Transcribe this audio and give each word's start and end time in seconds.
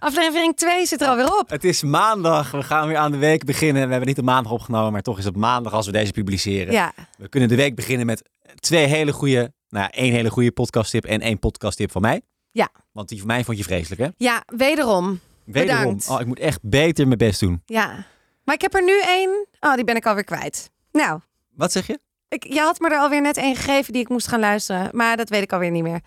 Aflevering 0.00 0.56
2 0.56 0.86
zit 0.86 1.00
er 1.00 1.08
alweer 1.08 1.38
op. 1.38 1.50
Het 1.50 1.64
is 1.64 1.82
maandag. 1.82 2.50
We 2.50 2.62
gaan 2.62 2.88
weer 2.88 2.96
aan 2.96 3.10
de 3.12 3.18
week 3.18 3.44
beginnen. 3.44 3.82
We 3.84 3.90
hebben 3.90 4.08
niet 4.08 4.18
op 4.18 4.24
maandag 4.24 4.52
opgenomen, 4.52 4.92
maar 4.92 5.02
toch 5.02 5.18
is 5.18 5.24
het 5.24 5.36
maandag 5.36 5.72
als 5.72 5.86
we 5.86 5.92
deze 5.92 6.12
publiceren. 6.12 6.72
Ja, 6.72 6.92
We 7.18 7.28
kunnen 7.28 7.48
de 7.48 7.56
week 7.56 7.74
beginnen 7.74 8.06
met 8.06 8.22
twee 8.54 8.86
hele 8.86 9.12
goede, 9.12 9.52
nou 9.68 9.88
één 9.90 10.12
hele 10.12 10.30
goede 10.30 10.52
podcasttip 10.52 11.04
en 11.04 11.20
één 11.20 11.38
podcasttip 11.38 11.90
van 11.92 12.02
mij. 12.02 12.20
Ja. 12.50 12.68
Want 12.92 13.08
die 13.08 13.18
van 13.18 13.26
mij 13.26 13.44
vond 13.44 13.58
je 13.58 13.64
vreselijk, 13.64 14.00
hè? 14.00 14.08
ja 14.16 14.42
wederom. 14.46 15.20
Wederom. 15.44 15.80
Bedankt. 15.82 16.08
Oh, 16.08 16.20
ik 16.20 16.26
moet 16.26 16.38
echt 16.38 16.58
beter 16.62 17.06
mijn 17.06 17.18
best 17.18 17.40
doen. 17.40 17.62
Ja. 17.66 18.04
Maar 18.44 18.54
ik 18.54 18.60
heb 18.60 18.74
er 18.74 18.84
nu 18.84 19.00
één. 19.06 19.46
Oh, 19.60 19.74
die 19.74 19.84
ben 19.84 19.96
ik 19.96 20.06
alweer 20.06 20.24
kwijt. 20.24 20.70
Nou, 20.92 21.20
Wat 21.54 21.72
zeg 21.72 21.86
je? 21.86 21.98
ik, 22.28 22.44
je 22.52 22.60
had 22.60 22.78
me 22.80 22.88
er 22.90 22.98
alweer 22.98 23.20
net 23.20 23.36
één 23.36 23.56
gegeven 23.56 23.92
die 23.92 24.02
ik 24.02 24.08
moest 24.08 24.26
gaan 24.28 24.40
luisteren. 24.40 24.88
Maar 24.92 25.16
dat 25.16 25.28
weet 25.28 25.42
ik 25.42 25.52
alweer 25.52 25.70
niet 25.70 25.82
meer. 25.82 26.00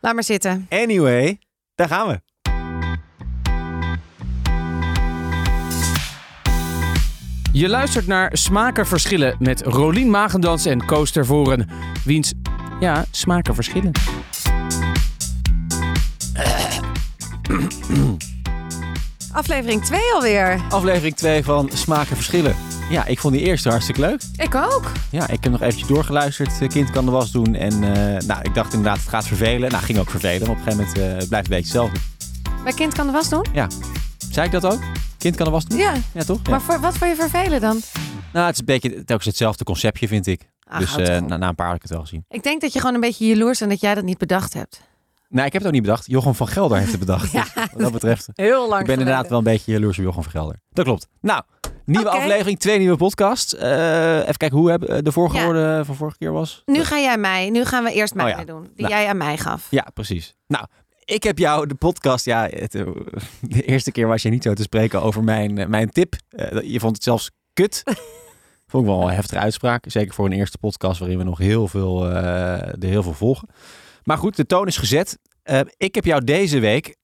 Laat 0.00 0.14
maar 0.14 0.24
zitten. 0.24 0.66
Anyway, 0.68 1.38
daar 1.74 1.88
gaan 1.88 2.08
we. 2.08 2.20
Je 7.52 7.68
luistert 7.68 8.06
naar 8.06 8.30
Smaken 8.32 8.86
Verschillen 8.86 9.36
met 9.38 9.62
Rolien 9.62 10.10
Magendans 10.10 10.66
en 10.66 10.84
Koos 10.84 11.10
Tervoren. 11.10 11.68
Wiens, 12.04 12.32
ja, 12.80 13.04
smaken 13.10 13.54
verschillen. 13.54 13.90
Aflevering 19.32 19.84
2 19.84 20.00
alweer. 20.14 20.60
Aflevering 20.68 21.16
2 21.16 21.44
van 21.44 21.70
Smaken 21.72 22.16
Verschillen. 22.16 22.56
Ja, 22.90 23.04
ik 23.06 23.18
vond 23.18 23.34
die 23.34 23.42
eerste 23.42 23.68
hartstikke 23.68 24.00
leuk. 24.00 24.22
Ik 24.36 24.54
ook. 24.54 24.92
Ja, 25.10 25.28
ik 25.28 25.42
heb 25.42 25.52
nog 25.52 25.62
eventjes 25.62 25.88
doorgeluisterd. 25.88 26.60
Eh, 26.60 26.68
Kind 26.68 26.90
kan 26.90 27.04
de 27.04 27.10
was 27.10 27.30
doen. 27.30 27.54
En 27.54 27.72
eh, 27.72 28.26
nou, 28.26 28.40
ik 28.42 28.54
dacht 28.54 28.72
inderdaad, 28.72 28.98
het 28.98 29.08
gaat 29.08 29.26
vervelen. 29.26 29.70
Nou, 29.70 29.82
ging 29.82 29.98
ook 29.98 30.10
vervelen. 30.10 30.40
Maar 30.40 30.50
op 30.50 30.56
een 30.56 30.72
gegeven 30.72 30.86
moment 30.86 30.98
eh, 30.98 31.18
het 31.18 31.28
blijft 31.28 31.50
een 31.50 31.56
beetje 31.56 31.78
hetzelfde. 31.80 31.98
Bij 32.64 32.72
kind 32.72 32.94
kan 32.94 33.06
de 33.06 33.12
was 33.12 33.28
doen? 33.28 33.46
Zei 34.30 34.46
ik 34.46 34.52
dat 34.52 34.64
ook? 34.64 34.80
Kind 35.20 35.36
kan 35.36 35.44
de 35.46 35.52
was 35.52 35.64
doen? 35.64 35.78
Ja. 35.78 35.94
Ja, 36.14 36.22
toch? 36.24 36.40
Ja. 36.42 36.50
Maar 36.50 36.60
voor, 36.62 36.80
wat 36.80 36.96
voor 36.98 37.06
je 37.06 37.14
vervelen 37.14 37.60
dan? 37.60 37.80
Nou, 38.32 38.46
het 38.46 38.54
is 38.54 38.58
een 38.60 38.64
beetje 38.64 39.04
telkens 39.04 39.26
hetzelfde 39.26 39.64
conceptje, 39.64 40.08
vind 40.08 40.26
ik. 40.26 40.48
Ach, 40.64 40.78
dus 40.78 40.96
eh, 41.08 41.20
na, 41.20 41.36
na 41.36 41.48
een 41.48 41.54
paar 41.54 41.66
had 41.66 41.76
ik 41.76 41.82
het 41.82 41.90
wel 41.90 42.00
gezien. 42.00 42.24
Ik 42.28 42.42
denk 42.42 42.60
dat 42.60 42.72
je 42.72 42.78
gewoon 42.78 42.94
een 42.94 43.00
beetje 43.00 43.26
jaloers 43.26 43.58
bent 43.58 43.70
dat 43.70 43.80
jij 43.80 43.94
dat 43.94 44.04
niet 44.04 44.18
bedacht 44.18 44.54
hebt. 44.54 44.80
Nou, 45.28 45.46
ik 45.46 45.52
heb 45.52 45.60
het 45.62 45.66
ook 45.70 45.76
niet 45.76 45.82
bedacht. 45.86 46.06
Jochem 46.06 46.34
van 46.34 46.48
Gelder 46.48 46.78
heeft 46.78 46.90
het 46.90 47.00
bedacht. 47.00 47.32
Ja. 47.38 47.42
Dus 47.42 47.52
wat 47.72 47.80
dat 47.80 47.92
betreft. 47.92 48.28
Heel 48.34 48.68
lang 48.68 48.80
Ik 48.80 48.86
ben 48.86 48.98
inderdaad 48.98 49.28
wel 49.28 49.38
een 49.38 49.44
beetje 49.44 49.72
jaloers 49.72 49.98
op 49.98 50.04
Jochem 50.04 50.22
van 50.22 50.32
Gelder. 50.32 50.60
Dat 50.70 50.84
klopt. 50.84 51.08
Nou, 51.20 51.42
nieuwe 51.84 52.10
aflevering, 52.10 52.58
twee 52.58 52.78
nieuwe 52.78 52.96
podcasts. 52.96 53.54
Eh, 53.54 54.16
even 54.18 54.36
kijken 54.36 54.58
hoe 54.58 54.70
heb, 54.70 55.04
de 55.04 55.12
vorige 55.12 55.36
Ja. 55.36 55.84
van 55.84 55.94
vorige 55.96 56.16
keer 56.18 56.32
was. 56.32 56.62
Nu 56.66 56.84
ga 56.84 56.98
jij 56.98 57.18
mij. 57.18 57.50
Nu 57.50 57.64
gaan 57.64 57.84
we 57.84 57.92
eerst 57.92 58.14
mij 58.14 58.24
Oh 58.24 58.30
ja. 58.30 58.36
weer 58.36 58.46
doen. 58.46 58.62
Die 58.62 58.86
Nou. 58.86 58.88
jij 59.00 59.08
aan 59.08 59.16
mij 59.16 59.36
gaf. 59.36 59.66
Ja, 59.70 59.86
precies. 59.94 60.34
Nou, 60.46 60.66
ik 61.10 61.22
heb 61.22 61.38
jou 61.38 61.66
de 61.66 61.74
podcast, 61.74 62.24
ja, 62.24 62.48
het, 62.50 62.74
eh, 62.74 62.86
de 63.40 63.62
eerste 63.62 63.92
keer 63.92 64.06
was 64.06 64.22
je 64.22 64.28
niet 64.28 64.42
zo 64.42 64.52
te 64.52 64.62
spreken 64.62 65.02
over 65.02 65.24
mijn, 65.24 65.58
eh, 65.58 65.66
mijn 65.66 65.90
tip. 65.90 66.14
Eh, 66.28 66.60
je 66.62 66.80
vond 66.80 66.94
het 66.94 67.04
zelfs 67.04 67.30
kut. 67.52 67.82
vond 68.70 68.84
ik 68.84 68.90
wel 68.90 69.02
een 69.02 69.14
heftige 69.14 69.40
uitspraak. 69.40 69.84
Zeker 69.88 70.14
voor 70.14 70.26
een 70.26 70.32
eerste 70.32 70.58
podcast 70.58 70.98
waarin 70.98 71.18
we 71.18 71.24
nog 71.24 71.38
heel 71.38 71.68
veel, 71.68 72.06
er 72.06 72.84
heel 72.84 73.02
veel 73.02 73.14
volgen. 73.14 73.48
Maar 74.02 74.18
goed, 74.18 74.36
de 74.36 74.46
toon 74.46 74.66
is 74.66 74.76
gezet. 74.76 75.18
Ik 75.76 75.94
heb 75.94 76.04
jou 76.04 76.24
deze 76.24 76.58
week 76.58 76.96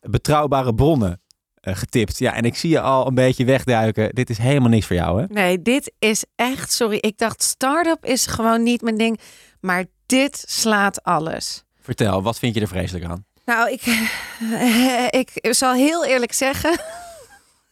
betrouwbare 0.00 0.74
bronnen 0.74 1.20
getipt. 1.60 2.18
Ja, 2.18 2.34
en 2.34 2.44
ik 2.44 2.56
zie 2.56 2.70
je 2.70 2.80
al 2.80 3.06
een 3.06 3.14
beetje 3.14 3.44
wegduiken. 3.44 4.14
Dit 4.14 4.30
is 4.30 4.38
helemaal 4.38 4.68
niks 4.68 4.86
voor 4.86 4.96
jou, 4.96 5.20
hè? 5.20 5.26
Nee, 5.28 5.62
dit 5.62 5.92
is 5.98 6.24
echt, 6.36 6.72
sorry, 6.72 6.96
ik 7.00 7.18
dacht 7.18 7.42
start-up 7.42 8.04
is 8.04 8.26
gewoon 8.26 8.62
niet 8.62 8.82
mijn 8.82 8.98
ding. 8.98 9.20
Maar 9.60 9.84
dit 10.06 10.44
slaat 10.46 11.02
alles. 11.02 11.63
Vertel, 11.84 12.22
wat 12.22 12.38
vind 12.38 12.54
je 12.54 12.60
er 12.60 12.68
vreselijk 12.68 13.04
aan? 13.04 13.24
Nou, 13.44 13.70
ik, 13.70 13.82
ik 15.20 15.54
zal 15.54 15.74
heel 15.74 16.04
eerlijk 16.04 16.32
zeggen. 16.32 16.78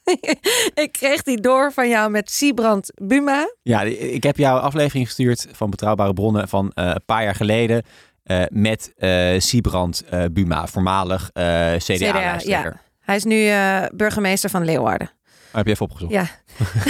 ik 0.84 0.88
kreeg 0.92 1.22
die 1.22 1.40
door 1.40 1.72
van 1.72 1.88
jou 1.88 2.10
met 2.10 2.30
Siebrand 2.30 2.92
Buma. 2.94 3.54
Ja, 3.62 3.82
ik 3.82 4.22
heb 4.22 4.36
jou 4.36 4.56
een 4.58 4.64
aflevering 4.64 5.06
gestuurd 5.06 5.46
van 5.52 5.70
Betrouwbare 5.70 6.12
Bronnen 6.12 6.48
van 6.48 6.70
eh, 6.74 6.86
een 6.86 7.04
paar 7.06 7.22
jaar 7.22 7.34
geleden. 7.34 7.82
eh, 8.22 8.42
met 8.48 8.92
eh 8.96 9.40
Siebrand 9.40 10.04
Buma, 10.32 10.66
voormalig 10.66 11.30
CDA-lijsttrekker. 11.76 12.80
Hij 13.00 13.16
is 13.16 13.24
nu 13.24 13.50
burgemeester 13.94 14.50
van 14.50 14.64
Leeuwarden. 14.64 15.10
Oh, 15.52 15.58
heb 15.58 15.66
je 15.66 15.72
even 15.72 15.86
opgezocht? 15.86 16.12
Ja. 16.12 16.26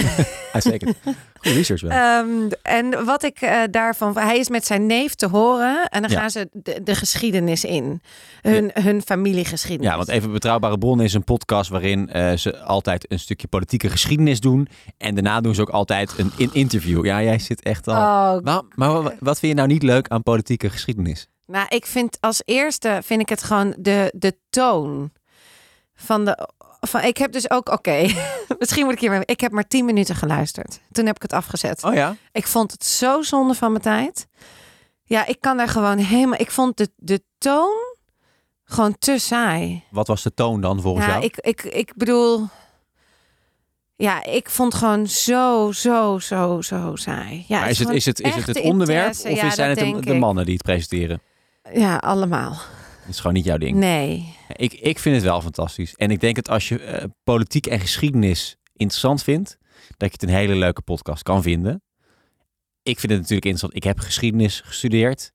Uitstekend. 0.53 0.97
Goede 1.35 1.57
research 1.57 1.81
wel. 1.81 1.91
Ehm, 1.91 2.51
en 2.63 3.05
wat 3.05 3.23
ik 3.23 3.41
eh, 3.41 3.61
daarvan... 3.71 4.19
Hij 4.19 4.39
is 4.39 4.49
met 4.49 4.67
zijn 4.67 4.87
neef 4.87 5.15
te 5.15 5.27
horen. 5.29 5.89
En 5.89 6.03
dan 6.03 6.11
Ja. 6.11 6.19
gaan 6.21 6.31
ze 6.31 6.49
de, 6.53 6.81
de 6.83 6.95
geschiedenis 6.95 7.65
in. 7.65 8.03
Hun, 8.43 8.71
hun 8.75 9.03
familiegeschiedenis. 9.03 9.91
ja, 9.91 9.97
want 9.97 10.09
even 10.09 10.33
Betrouwbare 10.33 10.79
Bronnen 10.79 11.05
is 11.07 11.15
een 11.15 11.25
podcast 11.25 11.71
waarin 11.71 12.09
eh, 12.11 12.33
ze 12.37 12.59
altijd 12.59 13.13
een 13.13 13.19
stukje 13.19 13.47
politieke 13.49 13.89
geschiedenis 13.91 14.41
doen. 14.41 14.69
En 14.99 15.15
daarna 15.15 15.41
doen 15.41 15.55
ze 15.55 15.61
ook 15.61 15.69
altijd 15.71 16.15
een 16.19 16.33
in 16.37 16.51
interview. 16.53 17.05
Ja, 17.05 17.23
jij 17.23 17.39
zit 17.39 17.63
echt 17.63 17.89
al... 17.89 17.95
Oh, 17.95 18.43
Maar, 18.45 18.63
maar 18.75 19.03
wat- 19.03 19.15
wat 19.19 19.39
vind 19.39 19.53
je 19.53 19.59
nou 19.59 19.69
niet 19.73 19.83
leuk 19.83 20.09
aan 20.09 20.23
politieke 20.23 20.71
geschiedenis? 20.71 21.27
Nou, 21.47 21.67
ik 21.69 21.87
vind 21.87 22.17
als 22.21 22.43
eerste 22.45 23.01
vind 23.05 23.21
ik 23.21 23.29
het 23.29 23.43
gewoon 23.43 23.75
de, 23.79 24.13
de 24.17 24.37
toon 24.51 25.13
van 25.95 26.25
de. 26.25 26.49
Van, 26.87 27.03
ik 27.03 27.17
heb 27.17 27.33
dus 27.33 27.51
ook, 27.51 27.69
oké, 27.69 28.07
misschien 28.59 28.85
moet 28.85 28.93
ik 28.95 29.01
hier. 29.01 29.23
Ik 29.29 29.41
heb 29.41 29.53
maar 29.53 29.67
tien 29.69 29.85
minuten 29.85 30.15
geluisterd. 30.15 30.81
Toen 30.93 31.07
heb 31.07 31.17
ik 31.17 31.23
het 31.23 31.33
afgezet. 31.33 31.85
Oh 31.85 31.95
ja? 31.95 32.17
Ik 32.33 32.47
vond 32.47 32.73
het 32.73 32.85
zo 32.85 33.23
zonde 33.23 33.55
van 33.55 33.71
mijn 33.71 33.83
tijd. 33.83 34.27
Ja, 35.05 35.27
ik 35.27 35.41
kan 35.41 35.57
daar 35.57 35.69
gewoon 35.69 35.99
helemaal. 35.99 36.41
Ik 36.41 36.51
vond 36.51 36.77
de, 36.77 36.91
de 36.97 37.23
toon 37.39 37.73
gewoon 38.65 38.99
te 38.99 39.19
saai. 39.19 39.85
Wat 39.91 40.07
was 40.07 40.23
de 40.23 40.35
toon 40.35 40.61
dan 40.61 40.81
volgens 40.81 41.07
Ja, 41.07 41.13
jou? 41.13 41.25
ik, 41.25 41.37
ik, 41.37 41.63
ik 41.63 41.93
bedoel. 41.97 42.49
Ja, 43.97 44.25
ik 44.25 44.51
vond 44.51 44.75
gewoon 44.75 45.07
zo, 45.07 45.73
zo, 45.73 46.19
zo, 46.19 46.61
zo 46.61 46.91
saai. 46.95 47.45
Ja, 47.49 47.61
maar 47.61 47.71
is 47.71 47.79
het, 47.79 47.89
is 47.91 48.07
het, 48.07 48.21
is 48.21 48.35
het 48.35 48.47
het 48.47 48.57
de 48.57 48.63
onderwerp 48.63 49.11
of 49.11 49.31
Ja, 49.31 49.51
zijn 49.51 49.71
het 49.71 49.79
de, 49.79 50.01
de 50.01 50.15
mannen 50.15 50.45
die 50.45 50.55
het 50.55 50.63
presenteren? 50.63 51.21
Ja, 51.73 51.97
allemaal. 51.97 52.57
Is 53.13 53.21
gewoon 53.21 53.37
niet 53.37 53.45
jouw 53.45 53.59
ding. 53.59 53.77
Nee. 53.77 54.35
Ik, 54.57 54.73
ik 54.73 54.99
vind 54.99 55.15
het 55.15 55.25
wel 55.25 55.41
fantastisch. 55.41 55.95
En 55.95 56.11
ik 56.11 56.21
denk 56.21 56.37
dat 56.37 56.49
als 56.49 56.69
je 56.69 56.79
eh, 56.81 57.05
politiek 57.25 57.67
en 57.67 57.81
geschiedenis 57.81 58.57
interessant 58.77 59.23
vindt, 59.23 59.59
dat 59.97 60.09
je 60.09 60.15
het 60.21 60.23
een 60.23 60.37
hele 60.37 60.55
leuke 60.55 60.83
podcast 60.83 61.23
kan 61.23 61.43
vinden. 61.43 61.83
Ik 62.83 62.99
vind 62.99 63.13
het 63.13 63.21
natuurlijk 63.21 63.47
interessant. 63.47 63.77
Ik 63.77 63.85
heb 63.85 63.99
geschiedenis 63.99 64.61
gestudeerd 64.65 65.33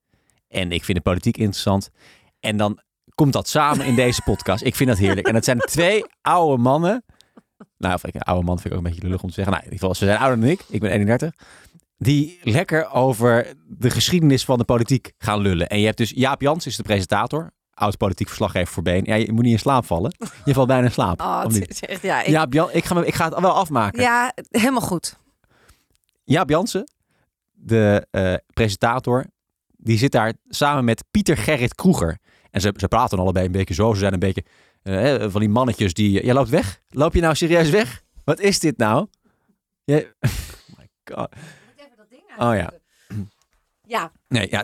en 0.48 0.72
ik 0.72 0.84
vind 0.84 0.98
de 0.98 1.04
politiek 1.04 1.38
interessant. 1.38 1.90
En 2.40 2.58
dan 2.58 2.80
komt 3.16 3.34
dat 3.34 3.50
samen 3.50 3.86
in 3.86 3.96
deze 3.96 4.22
podcast. 4.32 4.64
Ik 4.64 4.76
vind 4.76 4.90
dat 4.90 4.98
heerlijk. 4.98 5.28
En 5.28 5.34
dat 5.34 5.46
zijn 5.46 5.60
twee 5.60 6.06
oude 6.22 6.62
mannen. 6.62 7.04
Nou, 7.78 7.94
of 7.94 8.06
ik, 8.06 8.16
een 8.16 8.22
oude 8.22 8.46
man 8.46 8.60
vind 8.60 8.74
ik 8.74 8.80
ook 8.80 8.86
een 8.86 8.92
beetje 8.92 9.08
lullig 9.08 9.24
om 9.24 9.30
te 9.30 9.36
zeggen. 9.36 9.54
Nou, 9.54 9.66
in 9.66 9.72
ieder 9.72 9.88
geval, 9.88 10.00
ze 10.00 10.06
zijn 10.06 10.20
ouder 10.20 10.40
dan 10.40 10.50
ik. 10.50 10.64
Ik 10.70 10.80
ben 10.80 10.92
31. 10.92 11.34
Die 11.98 12.40
lekker 12.44 12.92
over 12.92 13.54
de 13.68 13.90
geschiedenis 13.90 14.46
van 14.46 14.58
de 14.58 14.64
politiek 14.64 15.14
gaan 15.18 15.40
lullen. 15.40 15.70
En 15.70 15.80
je 15.80 15.86
hebt 15.86 15.98
dus 15.98 16.12
Jaap 16.16 16.42
Jans 16.42 16.66
is 16.66 16.76
de 16.76 16.84
presentator. 16.84 17.52
Oud 17.78 17.98
politiek 17.98 18.28
verslaggever 18.28 18.74
voor. 18.74 18.84
Ja, 18.88 19.16
je 19.16 19.32
moet 19.32 19.44
niet 19.44 19.52
in 19.52 19.60
slaap 19.60 19.86
vallen. 19.86 20.16
Je 20.46 20.54
valt 20.54 20.68
bijna 20.68 20.86
in 20.86 20.92
slaap. 20.92 21.22
Oh, 21.22 21.44
is 21.48 21.82
echt, 21.82 22.02
ja, 22.02 22.24
ik, 22.24 22.54
Jan, 22.54 22.70
ik, 22.72 22.86
ga, 22.86 23.04
ik 23.04 23.14
ga 23.14 23.30
het 23.30 23.40
wel 23.40 23.54
afmaken. 23.54 24.02
ja, 24.02 24.34
helemaal 24.50 24.82
goed. 24.82 25.18
Jaap 26.24 26.50
Jansen, 26.50 26.92
de 27.54 28.08
eh, 28.12 28.34
presentator, 28.54 29.26
die 29.78 29.98
zit 29.98 30.12
daar 30.12 30.34
samen 30.48 30.86
met 30.86 31.04
Pieter 31.12 31.38
Gerrit 31.38 31.76
Kroeger. 31.76 32.18
En 32.52 32.62
ze, 32.62 32.74
ze 32.78 32.88
praten 32.88 33.20
allebei 33.20 33.46
een 33.46 33.52
beetje 33.52 33.74
zo. 33.74 33.94
Ze 33.94 34.00
zijn 34.00 34.14
een 34.14 34.20
beetje 34.20 34.44
eh, 34.82 35.30
van 35.30 35.40
die 35.40 35.50
mannetjes 35.50 35.94
die... 35.94 36.24
Jij 36.24 36.34
loopt 36.34 36.50
weg? 36.50 36.82
Loop 36.90 37.14
je 37.14 37.22
nou 37.22 37.36
serieus 37.36 37.70
weg? 37.70 38.04
Wat 38.24 38.40
is 38.40 38.60
dit 38.60 38.78
nou? 38.78 39.08
Je, 39.84 40.14
oh 40.20 40.78
my 40.78 40.90
god. 41.04 41.30
Oh 42.38 42.56
ja. 42.56 42.72
Ja, 43.84 44.12
Nee, 44.28 44.48
ja, 44.50 44.64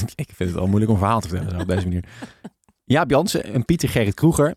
ik 0.14 0.30
vind 0.34 0.50
het 0.50 0.52
wel 0.52 0.66
moeilijk 0.66 0.90
om 0.90 0.98
verhaal 0.98 1.20
te 1.20 1.28
vertellen 1.28 1.60
op 1.60 1.68
deze 1.68 1.86
manier. 1.86 2.04
Jaap 2.84 3.10
Jansen 3.10 3.44
en 3.44 3.64
Pieter 3.64 3.88
Gerrit 3.88 4.14
Kroeger, 4.14 4.54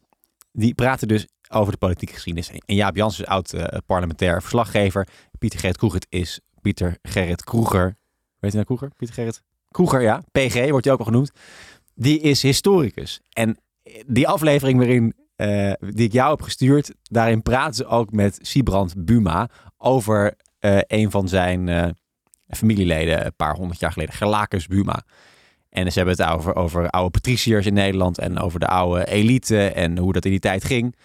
die 0.52 0.74
praten 0.74 1.08
dus 1.08 1.28
over 1.50 1.72
de 1.72 1.78
politieke 1.78 2.14
geschiedenis. 2.14 2.50
En 2.66 2.76
Jaap 2.76 2.96
Jansen 2.96 3.24
is 3.24 3.30
oud 3.30 3.54
eh, 3.54 3.78
parlementair 3.86 4.42
verslaggever. 4.42 5.08
Pieter 5.40 5.60
Gerrit 5.60 5.78
Kroeger 5.78 6.02
is 6.10 6.40
Pieter 6.62 6.98
Gerrit 7.02 7.44
Kroeger. 7.44 7.98
Weet 8.40 8.52
je 8.52 8.58
nou 8.58 8.66
Kroeger? 8.66 8.90
Pieter 8.98 9.16
Gerrit 9.16 9.42
Kroeger, 9.72 10.02
ja. 10.02 10.24
PG 10.32 10.70
wordt 10.70 10.86
hij 10.86 10.94
ook 10.94 11.00
al 11.00 11.06
genoemd. 11.06 11.32
Die 11.96 12.20
is 12.20 12.42
historicus. 12.42 13.22
En 13.30 13.58
die 14.06 14.28
aflevering 14.28 14.78
waarin 14.78 15.14
eh, 15.36 15.72
die 15.80 16.06
ik 16.06 16.12
jou 16.12 16.30
heb 16.30 16.42
gestuurd, 16.42 16.94
daarin 17.02 17.42
praten 17.42 17.74
ze 17.74 17.86
ook 17.86 18.12
met 18.12 18.40
Siebrand 18.42 19.06
Buma 19.06 19.50
over 19.78 20.36
eh, 20.60 20.78
een 20.88 21.12
van 21.12 21.28
zijn 21.28 21.96
familieleden 22.50 23.26
een 23.26 23.36
paar 23.36 23.56
honderd 23.56 23.80
jaar 23.80 23.92
geleden, 23.92 24.14
Gerlacus 24.14 24.68
Buma. 24.68 25.04
En 25.70 25.92
ze 25.92 25.98
hebben 26.00 26.18
het 26.18 26.34
over, 26.36 26.56
over 26.56 26.90
oude 26.90 27.10
patriciërs 27.10 27.66
in 27.66 27.74
Nederland 27.74 28.18
en 28.18 28.40
over 28.40 28.60
de 28.60 28.68
oude 28.68 29.08
elite 29.08 29.68
en 29.68 29.98
hoe 29.98 30.14
dat 30.14 30.26
in 30.26 30.32
die 30.32 30.40
tijd 30.40 30.64
ging. 30.64 30.96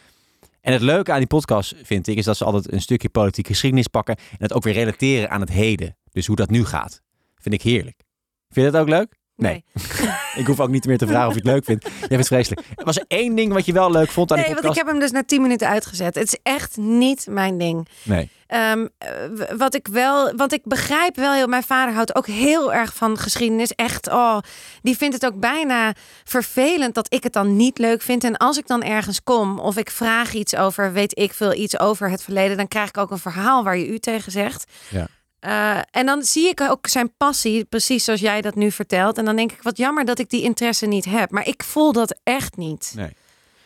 En 0.60 0.72
het 0.72 0.82
leuke 0.82 1.12
aan 1.12 1.18
die 1.18 1.26
podcast, 1.26 1.74
vind 1.82 2.06
ik, 2.06 2.16
is 2.16 2.24
dat 2.24 2.36
ze 2.36 2.44
altijd 2.44 2.72
een 2.72 2.80
stukje 2.80 3.08
politieke 3.08 3.50
geschiedenis 3.50 3.86
pakken 3.86 4.16
en 4.16 4.36
het 4.38 4.52
ook 4.52 4.62
weer 4.62 4.74
relateren 4.74 5.30
aan 5.30 5.40
het 5.40 5.50
heden. 5.50 5.96
Dus 6.12 6.26
hoe 6.26 6.36
dat 6.36 6.50
nu 6.50 6.64
gaat. 6.64 7.02
Vind 7.34 7.54
ik 7.54 7.62
heerlijk. 7.62 8.02
Vind 8.48 8.66
je 8.66 8.72
dat 8.72 8.80
ook 8.80 8.88
leuk? 8.88 9.19
Nee. 9.40 9.64
ik 10.40 10.46
hoef 10.46 10.60
ook 10.60 10.68
niet 10.68 10.86
meer 10.86 10.98
te 10.98 11.06
vragen 11.06 11.26
of 11.26 11.34
je 11.34 11.40
het 11.40 11.48
leuk 11.48 11.64
vindt. 11.64 11.84
Jij 11.84 11.92
vindt 11.98 12.16
het 12.16 12.26
vreselijk. 12.26 12.66
Was 12.74 12.96
er 12.96 13.04
één 13.08 13.34
ding 13.34 13.52
wat 13.52 13.66
je 13.66 13.72
wel 13.72 13.90
leuk 13.90 14.10
vond 14.10 14.30
aan 14.30 14.36
Nee, 14.36 14.46
die 14.46 14.54
want 14.54 14.66
ik 14.66 14.72
podcast? 14.72 14.86
heb 14.86 14.86
hem 14.86 15.10
dus 15.10 15.20
na 15.20 15.26
10 15.26 15.42
minuten 15.42 15.68
uitgezet. 15.68 16.14
Het 16.14 16.32
is 16.32 16.38
echt 16.42 16.76
niet 16.76 17.26
mijn 17.30 17.58
ding. 17.58 17.88
Nee. 18.02 18.30
Ehm, 18.46 18.86
eh, 18.98 19.08
wat 19.56 19.74
ik 19.74 19.88
wel, 19.88 20.34
want 20.36 20.52
ik 20.52 20.60
begrijp 20.64 21.16
wel 21.16 21.32
heel, 21.32 21.46
mijn 21.46 21.62
vader 21.62 21.94
houdt 21.94 22.14
ook 22.14 22.26
heel 22.26 22.72
erg 22.72 22.94
van 22.94 23.18
geschiedenis. 23.18 23.74
Echt, 23.74 24.08
oh, 24.08 24.38
die 24.82 24.96
vindt 24.96 25.14
het 25.14 25.26
ook 25.26 25.40
bijna 25.40 25.94
vervelend 26.24 26.94
dat 26.94 27.14
ik 27.14 27.22
het 27.22 27.32
dan 27.32 27.56
niet 27.56 27.78
leuk 27.78 28.02
vind. 28.02 28.24
En 28.24 28.36
als 28.36 28.58
ik 28.58 28.66
dan 28.66 28.82
ergens 28.82 29.22
kom 29.22 29.58
of 29.58 29.76
ik 29.76 29.90
vraag 29.90 30.32
iets 30.32 30.56
over, 30.56 30.92
weet 30.92 31.18
ik 31.18 31.32
veel, 31.32 31.54
iets 31.54 31.78
over 31.78 32.10
het 32.10 32.22
verleden, 32.22 32.56
dan 32.56 32.68
krijg 32.68 32.88
ik 32.88 32.96
ook 32.98 33.10
een 33.10 33.18
verhaal 33.18 33.64
waar 33.64 33.76
je 33.76 33.88
u 33.88 33.98
tegen 33.98 34.32
zegt. 34.32 34.64
Ja. 34.88 35.06
Eh, 35.40 35.78
en 35.90 36.06
dan 36.06 36.22
zie 36.22 36.48
ik 36.48 36.60
ook 36.60 36.86
zijn 36.86 37.12
passie, 37.16 37.64
precies 37.64 38.04
zoals 38.04 38.20
jij 38.20 38.40
dat 38.40 38.54
nu 38.54 38.70
vertelt. 38.70 39.18
En 39.18 39.24
dan 39.24 39.36
denk 39.36 39.52
ik, 39.52 39.62
wat 39.62 39.76
jammer 39.76 40.04
dat 40.04 40.18
ik 40.18 40.30
die 40.30 40.42
interesse 40.42 40.86
niet 40.86 41.04
heb. 41.04 41.30
Maar 41.30 41.46
ik 41.46 41.62
voel 41.62 41.92
dat 41.92 42.18
echt 42.22 42.56
niet. 42.56 42.92
Nee. 42.96 43.12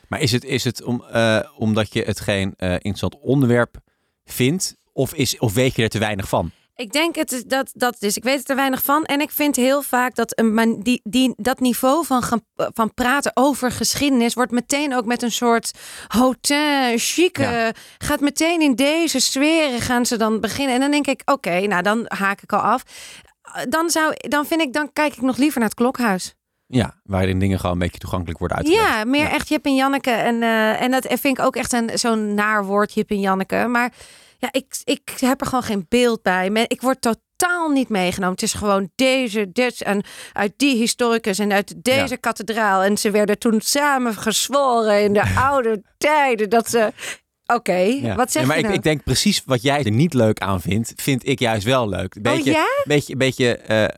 Maar 0.08 0.20
is 0.20 0.32
het, 0.32 0.44
is 0.44 0.64
het 0.64 0.82
om, 0.82 1.04
eh, 1.04 1.40
omdat 1.56 1.92
je 1.92 2.02
het 2.02 2.20
geen 2.20 2.54
eh, 2.56 2.72
interessant 2.72 3.18
onderwerp 3.20 3.76
vindt? 4.24 4.76
Of, 4.92 5.14
is, 5.14 5.38
of 5.38 5.54
weet 5.54 5.76
je 5.76 5.82
er 5.82 5.88
te 5.88 5.98
weinig 5.98 6.28
van? 6.28 6.50
Ik 6.76 6.92
denk 6.92 7.14
het 7.14 7.32
is 7.32 7.44
dat 7.44 7.70
dat 7.74 7.96
is. 7.98 8.16
Ik 8.16 8.22
weet 8.22 8.38
er 8.38 8.44
te 8.44 8.54
weinig 8.54 8.82
van. 8.82 9.04
En 9.04 9.20
ik 9.20 9.30
vind 9.30 9.56
heel 9.56 9.82
vaak 9.82 10.14
dat 10.14 10.38
een 10.38 10.54
man, 10.54 10.80
die, 10.80 11.00
die, 11.04 11.32
dat 11.36 11.60
niveau 11.60 12.06
van, 12.06 12.22
gaan, 12.22 12.40
van 12.56 12.94
praten 12.94 13.30
over 13.34 13.70
geschiedenis 13.70 14.34
wordt 14.34 14.52
meteen 14.52 14.94
ook 14.94 15.04
met 15.04 15.22
een 15.22 15.32
soort 15.32 15.70
hotel, 16.06 16.94
chique. 16.96 17.42
Ja. 17.42 17.72
Gaat 17.98 18.20
meteen 18.20 18.60
in 18.60 18.74
deze 18.74 19.20
sferen 19.20 19.80
gaan 19.80 20.06
ze 20.06 20.16
dan 20.16 20.40
beginnen. 20.40 20.74
En 20.74 20.80
dan 20.80 20.90
denk 20.90 21.06
ik, 21.06 21.22
oké, 21.24 21.60
nou 21.60 21.82
dan 21.82 22.04
haak 22.08 22.42
ik 22.42 22.52
al 22.52 22.60
af. 22.60 22.82
Dan, 23.68 23.90
zou, 23.90 24.14
dan 24.16 24.46
vind 24.46 24.60
ik, 24.60 24.72
dan 24.72 24.92
kijk 24.92 25.12
ik 25.12 25.22
nog 25.22 25.36
liever 25.36 25.60
naar 25.60 25.68
het 25.68 25.78
klokhuis. 25.78 26.34
Ja, 26.66 27.00
waarin 27.02 27.38
dingen 27.38 27.58
gewoon 27.58 27.72
een 27.72 27.78
beetje 27.78 27.98
toegankelijk 27.98 28.38
worden 28.38 28.56
uitgelegd. 28.56 28.86
Ja, 28.88 29.04
meer 29.04 29.22
Ja. 29.24 29.30
echt 29.32 29.48
Jip 29.48 29.64
en 29.64 29.74
Janneke. 29.74 30.10
En, 30.10 30.42
eh, 30.42 30.82
en 30.82 30.90
dat 30.90 31.06
vind 31.08 31.38
ik 31.38 31.44
ook 31.44 31.56
echt 31.56 31.72
een, 31.72 31.90
zo'n 31.98 32.34
naar 32.34 32.64
woord, 32.64 32.94
Jip 32.94 33.10
en 33.10 33.20
Janneke. 33.20 33.66
Maar 33.68 33.92
ja, 34.38 34.48
ik, 34.52 34.80
ik 34.84 35.10
heb 35.20 35.40
er 35.40 35.46
gewoon 35.46 35.62
geen 35.64 35.86
beeld 35.88 36.22
bij. 36.22 36.50
Ik 36.66 36.80
word 36.80 37.00
totaal 37.00 37.68
niet 37.68 37.88
meegenomen. 37.88 38.34
Het 38.34 38.42
is 38.42 38.52
gewoon 38.52 38.90
deze, 38.94 39.52
dit 39.52 39.82
en 39.82 40.04
uit 40.32 40.52
die 40.56 40.76
historicus 40.76 41.38
en 41.38 41.52
uit 41.52 41.84
deze 41.84 42.08
Ja. 42.14 42.16
kathedraal. 42.20 42.82
En 42.82 42.96
ze 42.98 43.10
werden 43.10 43.38
toen 43.38 43.60
samen 43.60 44.14
gezworen 44.14 45.02
in 45.02 45.12
de 45.12 45.34
oude 45.50 45.82
tijden. 45.98 46.50
Dat 46.50 46.70
ze... 46.70 46.92
Oké, 47.46 47.72
Ja. 47.76 48.14
wat 48.14 48.32
zeg 48.32 48.42
Ja, 48.42 48.48
maar 48.48 48.56
je 48.56 48.62
ik, 48.62 48.68
nou? 48.68 48.78
ik 48.78 48.84
denk 48.84 49.02
precies 49.04 49.42
wat 49.46 49.62
jij 49.62 49.84
er 49.84 49.90
niet 49.90 50.14
leuk 50.14 50.38
aan 50.40 50.60
vindt, 50.60 50.92
vind 50.96 51.28
ik 51.28 51.38
juist 51.38 51.64
wel 51.64 51.88
leuk. 51.88 52.16
Beetje, 52.22 52.50
Oh 52.50 52.56
ja? 52.56 52.66
beetje, 52.84 53.16
beetje, 53.16 53.56
eh, 53.56 53.84
eh, 53.84 53.88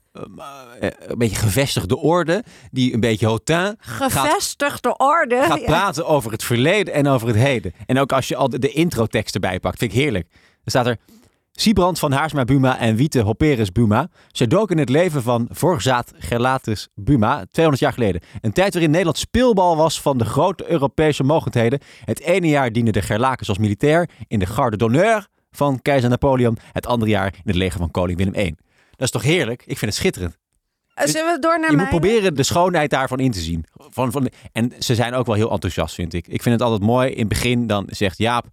een 0.81 1.19
beetje 1.19 1.37
gevestigde 1.37 1.97
orde, 1.97 2.45
die 2.71 2.95
een 2.95 3.01
beetje 3.01 3.27
hotin 3.27 3.77
Gevestigde 3.79 4.97
orde. 4.97 5.43
gaat 5.43 5.61
Ja. 5.61 5.67
praten 5.67 6.07
over 6.07 6.33
het 6.33 6.45
verleden 6.45 6.95
en 6.95 7.07
over 7.09 7.29
het 7.29 7.37
heden. 7.37 7.73
En 7.87 7.99
ook 7.99 8.13
als 8.13 8.29
je 8.29 8.37
al 8.37 8.49
de, 8.49 8.59
de 8.59 8.71
introtekst 8.73 9.35
erbij 9.35 9.61
pakt, 9.61 9.79
vind 9.79 9.93
ik 9.93 9.99
heerlijk. 9.99 10.27
Er 10.65 10.71
staat 10.71 10.87
er... 10.87 10.99
Siebrand 11.59 11.99
van 11.99 12.13
Haarsma 12.13 12.45
Buma 12.45 12.79
en 12.79 12.97
Wiete 12.97 13.21
Hopperus 13.21 13.73
Buma. 13.73 14.09
Ze 14.29 14.47
doken 14.47 14.75
in 14.75 14.81
het 14.81 14.89
leven 14.89 15.23
van 15.23 15.49
Vorzaat 15.51 16.13
Gerlatus 16.19 16.89
Buma 16.95 17.45
200 17.51 17.85
jaar 17.85 17.93
geleden. 17.93 18.21
Een 18.41 18.53
tijd 18.53 18.73
waarin 18.73 18.91
Nederland 18.91 19.19
speelbal 19.19 19.77
was 19.77 20.01
van 20.01 20.19
de 20.19 20.25
grote 20.25 20.71
Europese 20.71 21.23
mogendheden. 21.23 21.81
Het 22.05 22.21
ene 22.21 22.49
jaar 22.49 22.73
diende 22.73 22.93
de 22.93 23.03
Gerlakens 23.03 23.49
als 23.49 23.59
militair 23.59 24.09
in 24.29 24.39
de 24.39 24.47
garde 24.47 24.77
d'honneur 24.77 25.27
van 25.51 25.83
keizer 25.83 26.11
Napoleon. 26.11 26.59
Het 26.73 26.87
andere 26.87 27.11
jaar 27.11 27.33
in 27.35 27.41
het 27.45 27.57
leger 27.57 27.79
van 27.79 27.91
koning 27.91 28.19
Willem 28.19 28.35
I. 28.35 28.55
Dat 28.91 29.07
is 29.07 29.11
toch 29.11 29.23
heerlijk? 29.23 29.61
Ik 29.67 29.79
vind 29.79 29.91
het 29.91 30.01
schitterend. 30.01 30.37
Zullen 31.05 31.35
we 31.35 31.39
door 31.41 31.61
naar 31.61 31.71
Je 31.71 31.77
mij? 31.77 31.85
moet 31.85 32.01
proberen 32.01 32.35
de 32.35 32.43
schoonheid 32.43 32.91
daarvan 32.91 33.19
in 33.21 33.31
te 33.31 33.41
zien. 33.41 33.65
Van, 33.75 34.13
van, 34.13 34.31
en 34.53 34.73
ze 34.79 34.95
zijn 34.95 35.15
ook 35.15 35.27
wel 35.27 35.35
heel 35.35 35.51
enthousiast, 35.51 35.95
vind 35.95 36.13
ik. 36.15 36.27
Ik 36.27 36.43
vind 36.43 36.55
het 36.55 36.63
altijd 36.63 36.83
mooi. 36.83 37.11
In 37.11 37.19
het 37.19 37.29
begin 37.29 37.67
dan 37.67 37.87
zegt 37.91 38.19
Jaap, 38.19 38.47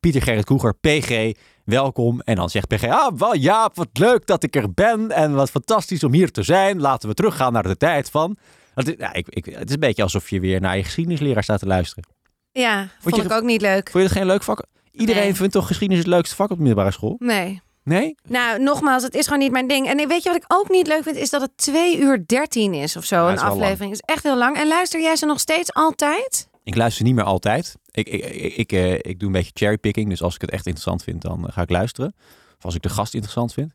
Pieter 0.00 0.22
Gerrit 0.22 0.44
Kroeger, 0.44 0.74
PG, 0.74 1.32
welkom. 1.64 2.20
En 2.20 2.34
dan 2.34 2.50
zegt 2.50 2.68
PG, 2.68 2.84
ah, 2.84 3.12
wel 3.16 3.36
Jaap, 3.36 3.76
wat 3.76 3.88
leuk 3.92 4.26
dat 4.26 4.42
ik 4.42 4.56
er 4.56 4.72
ben. 4.72 5.10
En 5.10 5.34
wat 5.34 5.50
fantastisch 5.50 6.04
om 6.04 6.12
hier 6.12 6.30
te 6.30 6.42
zijn. 6.42 6.80
Laten 6.80 7.08
we 7.08 7.14
teruggaan 7.14 7.52
naar 7.52 7.62
de 7.62 7.76
tijd 7.76 8.10
van... 8.10 8.36
Het 8.74 8.88
is, 8.88 8.94
ja, 8.98 9.12
ik, 9.12 9.28
ik, 9.28 9.44
het 9.44 9.68
is 9.68 9.74
een 9.74 9.80
beetje 9.80 10.02
alsof 10.02 10.30
je 10.30 10.40
weer 10.40 10.60
naar 10.60 10.76
je 10.76 10.84
geschiedenisleraar 10.84 11.42
staat 11.42 11.58
te 11.58 11.66
luisteren. 11.66 12.04
Ja, 12.52 12.88
vond 13.00 13.16
je 13.16 13.22
ik 13.22 13.32
ook 13.32 13.42
niet 13.42 13.60
leuk. 13.60 13.90
Vond 13.90 14.02
je 14.04 14.08
het 14.08 14.18
geen 14.18 14.26
leuk 14.26 14.42
vak? 14.42 14.64
Iedereen 14.90 15.22
Nee. 15.22 15.34
vindt 15.34 15.52
toch 15.52 15.66
geschiedenis 15.66 16.04
het 16.04 16.12
leukste 16.12 16.34
vak 16.34 16.50
op 16.50 16.56
de 16.56 16.62
middelbare 16.62 16.92
school? 16.92 17.16
Nee. 17.18 17.60
Nee? 17.84 18.14
Nou, 18.28 18.62
nogmaals, 18.62 19.02
het 19.02 19.14
is 19.14 19.24
gewoon 19.24 19.38
niet 19.38 19.52
mijn 19.52 19.68
ding. 19.68 19.86
En 19.86 20.08
weet 20.08 20.22
je 20.22 20.28
wat 20.28 20.38
ik 20.38 20.44
ook 20.48 20.68
niet 20.68 20.86
leuk 20.86 21.02
vind? 21.02 21.16
Is 21.16 21.30
dat 21.30 21.40
het 21.40 21.56
2 21.56 21.98
uur 21.98 22.24
13 22.26 22.74
is 22.74 22.96
of 22.96 23.04
zo. 23.04 23.16
Ja, 23.16 23.28
een 23.28 23.34
is 23.34 23.40
aflevering. 23.40 23.92
is 23.92 24.00
echt 24.00 24.22
heel 24.22 24.36
lang. 24.36 24.56
En 24.56 24.68
luister 24.68 25.00
jij 25.00 25.16
ze 25.16 25.26
nog 25.26 25.40
steeds 25.40 25.74
altijd? 25.74 26.48
Ik 26.62 26.74
luister 26.76 27.04
niet 27.04 27.14
meer 27.14 27.24
altijd. 27.24 27.76
Ik, 27.90 28.08
ik, 28.08 28.24
ik, 28.24 28.56
ik, 28.56 28.72
eh, 28.72 28.92
ik 28.92 29.18
doe 29.18 29.26
een 29.28 29.32
beetje 29.34 29.50
cherrypicking. 29.54 30.08
Dus 30.08 30.22
als 30.22 30.34
ik 30.34 30.40
het 30.40 30.50
echt 30.50 30.66
interessant 30.66 31.02
vind, 31.02 31.22
dan 31.22 31.46
eh, 31.46 31.52
ga 31.52 31.62
ik 31.62 31.70
luisteren. 31.70 32.14
Of 32.58 32.64
als 32.64 32.74
ik 32.74 32.82
de 32.82 32.88
gast 32.88 33.14
interessant 33.14 33.52
vind. 33.52 33.72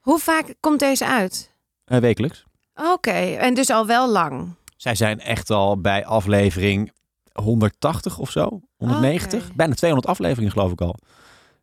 Hoe 0.00 0.18
vaak 0.18 0.54
komt 0.60 0.78
deze 0.80 1.06
uit? 1.06 1.54
Eh, 1.84 1.98
wekelijks. 1.98 2.44
Oké, 2.74 3.10
en 3.10 3.54
dus 3.54 3.70
al 3.70 3.86
wel 3.86 4.10
lang. 4.10 4.54
Zij 4.76 4.94
zijn 4.94 5.20
echt 5.20 5.50
al 5.50 5.80
bij 5.80 6.04
aflevering 6.06 6.92
180 7.32 8.18
of 8.18 8.30
zo. 8.30 8.60
190. 8.76 9.44
Oké. 9.44 9.54
Bijna 9.54 9.74
200 9.74 10.10
afleveringen 10.10 10.52
geloof 10.52 10.72
ik 10.72 10.80
al. 10.80 10.96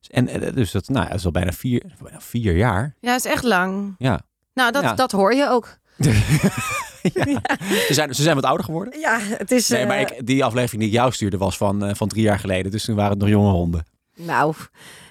En 0.10 0.54
dus 0.56 0.72
dat, 0.72 0.88
nou, 0.90 1.08
dat 1.08 1.18
is 1.18 1.26
al 1.26 1.32
bijna 1.32 1.52
vier, 1.52 1.84
bijna 2.02 2.22
vier 2.22 2.56
jaar. 2.56 2.96
Ja, 3.00 3.16
is 3.16 3.26
echt 3.26 3.44
lang. 3.44 3.96
Ja. 3.98 4.22
Nou, 4.54 4.72
dat, 4.72 4.84
Ja. 4.84 4.94
dat 4.94 5.12
hoor 5.12 5.34
je 5.34 5.50
ook. 5.50 5.78
Ja. 5.98 7.42
Ze, 7.88 7.94
zijn, 7.94 8.16
ze 8.16 8.22
zijn 8.22 8.36
wat 8.36 8.46
ouder 8.46 8.66
geworden. 8.66 9.00
Ja, 9.00 9.20
het 9.22 9.52
is... 9.52 9.68
Nee, 9.68 9.86
maar 9.86 9.98
eh, 9.98 10.02
ik, 10.02 10.26
die 10.28 10.44
aflevering 10.44 10.82
die 10.82 10.92
ik 10.92 10.98
jou 10.98 11.12
stuurde 11.12 11.38
was 11.38 11.58
van, 11.58 11.86
eh, 11.86 11.96
van 11.96 12.08
drie 12.08 12.24
jaar 12.24 12.40
geleden. 12.40 12.72
Dus 12.72 12.86
toen 12.86 12.96
waren 12.96 13.12
het 13.12 13.20
nog 13.20 13.30
jonge 13.30 13.52
honden. 13.52 13.86
Nou, 14.16 14.54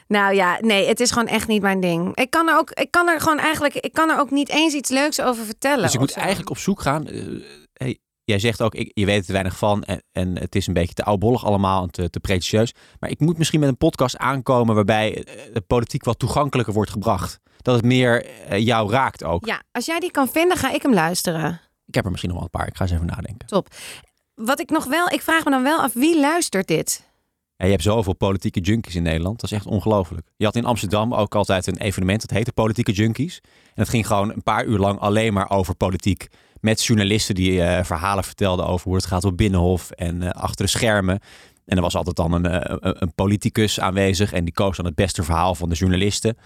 nou 0.09 0.35
ja, 0.35 0.59
nee, 0.61 0.89
het 0.89 1.01
is 1.01 1.11
gewoon 1.11 1.29
echt 1.29 1.49
niet 1.49 1.63
mijn 1.63 1.81
ding. 1.81 2.17
Ik 2.17 2.31
kan 2.31 2.49
er 2.49 2.59
ook, 2.59 2.71
ik 2.71 2.91
kan 2.91 3.09
er 3.09 3.21
gewoon 3.21 3.39
eigenlijk, 3.39 3.75
ik 3.75 3.93
kan 3.93 4.11
er 4.11 4.19
ook 4.19 4.31
niet 4.31 4.49
eens 4.49 4.75
iets 4.75 4.91
leuks 4.91 5.21
over 5.21 5.45
vertellen. 5.45 5.83
Dus 5.83 5.95
ik 5.95 6.01
moet 6.01 6.11
zo. 6.11 6.21
eigenlijk 6.21 6.51
op 6.51 6.59
zoek 6.59 6.81
gaan. 6.81 7.07
eh, 7.07 7.23
hey, 7.73 7.99
jij 8.33 8.41
zegt 8.41 8.63
ook, 8.63 8.75
ik, 8.75 8.91
je 8.95 9.07
weet 9.07 9.27
er 9.27 9.33
weinig 9.33 9.57
van. 9.57 9.83
En, 9.83 10.03
en 10.13 10.39
het 10.39 10.55
is 10.55 10.67
een 10.67 10.75
beetje 10.75 10.95
te 10.95 11.05
oudbollig 11.05 11.45
allemaal 11.45 11.83
en 11.83 11.91
te, 11.91 12.11
te 12.11 12.21
pretentieus. 12.21 12.75
Maar 12.99 13.11
ik 13.11 13.21
moet 13.21 13.39
misschien 13.39 13.61
met 13.61 13.69
een 13.69 13.77
podcast 13.77 14.17
aankomen 14.17 14.75
waarbij 14.75 15.25
eh, 15.25 15.55
de 15.55 15.61
politiek 15.61 16.05
wat 16.05 16.19
toegankelijker 16.19 16.75
wordt 16.75 16.91
gebracht. 16.91 17.41
Dat 17.57 17.75
het 17.75 17.85
meer 17.85 18.27
eh, 18.27 18.59
jou 18.59 18.91
raakt 18.91 19.25
ook. 19.25 19.47
Ja, 19.47 19.63
als 19.73 19.87
jij 19.87 20.01
die 20.01 20.11
kan 20.11 20.29
vinden, 20.29 20.57
ga 20.57 20.73
ik 20.73 20.83
hem 20.83 20.95
luisteren. 20.95 21.61
Ik 21.87 21.95
heb 21.95 22.05
er 22.05 22.11
misschien 22.11 22.31
nog 22.31 22.39
wel 22.41 22.49
een 22.53 22.59
paar. 22.59 22.69
Ik 22.69 22.77
ga 22.77 22.83
eens 22.83 22.93
even 22.93 23.07
nadenken. 23.07 23.65
Wat 24.35 24.61
ik 24.61 24.71
nog 24.71 24.85
wel, 24.85 25.09
ik 25.09 25.23
vraag 25.23 25.45
me 25.45 25.51
dan 25.51 25.63
wel 25.63 25.81
af, 25.81 25.93
wie 25.93 26.21
luistert 26.21 26.67
dit? 26.67 27.11
Ja, 27.57 27.65
je 27.69 27.75
hebt 27.75 27.83
zoveel 27.83 28.15
politieke 28.15 28.61
junkies 28.61 28.95
in 28.95 29.03
Nederland. 29.03 29.41
Dat 29.41 29.51
is 29.51 29.57
echt 29.57 29.67
ongelooflijk. 29.67 30.27
Je 30.37 30.45
had 30.45 30.57
in 30.57 30.65
Amsterdam 30.65 31.15
ook 31.15 31.35
altijd 31.35 31.67
een 31.67 31.77
evenement. 31.77 32.21
Dat 32.21 32.31
heette 32.31 32.53
Politieke 32.53 32.93
Junkies. 32.93 33.41
En 33.43 33.73
dat 33.75 33.89
ging 33.89 34.07
gewoon 34.07 34.33
een 34.33 34.43
paar 34.43 34.65
uur 34.65 34.79
lang 34.79 34.99
alleen 34.99 35.33
maar 35.33 35.51
over 35.51 35.75
politiek. 35.75 36.29
Met 36.63 36.85
journalisten 36.85 37.35
die 37.35 37.63
eh, 37.63 37.85
verhalen 37.85 38.25
vertelden 38.25 38.67
over 38.67 38.87
hoe 38.87 38.97
het 38.97 39.07
gaat 39.07 39.25
op 39.25 39.37
Binnenhof 39.37 39.91
en 39.91 40.23
eh, 40.23 40.31
achter 40.31 40.65
de 40.65 40.71
schermen. 40.71 41.21
En 41.65 41.77
er 41.77 41.83
was 41.83 41.97
altijd 41.97 42.17
dan 42.17 42.33
een, 42.33 42.47
eh, 42.47 42.77
een, 42.81 43.03
een 43.03 43.15
politicus 43.15 43.81
aanwezig. 43.81 44.33
En 44.33 44.45
die 44.45 44.55
koos 44.55 44.77
dan 44.77 44.87
het 44.87 44.95
beste 44.95 45.23
verhaal 45.23 45.55
van 45.55 45.69
de 45.69 45.75
journalisten. 45.75 46.37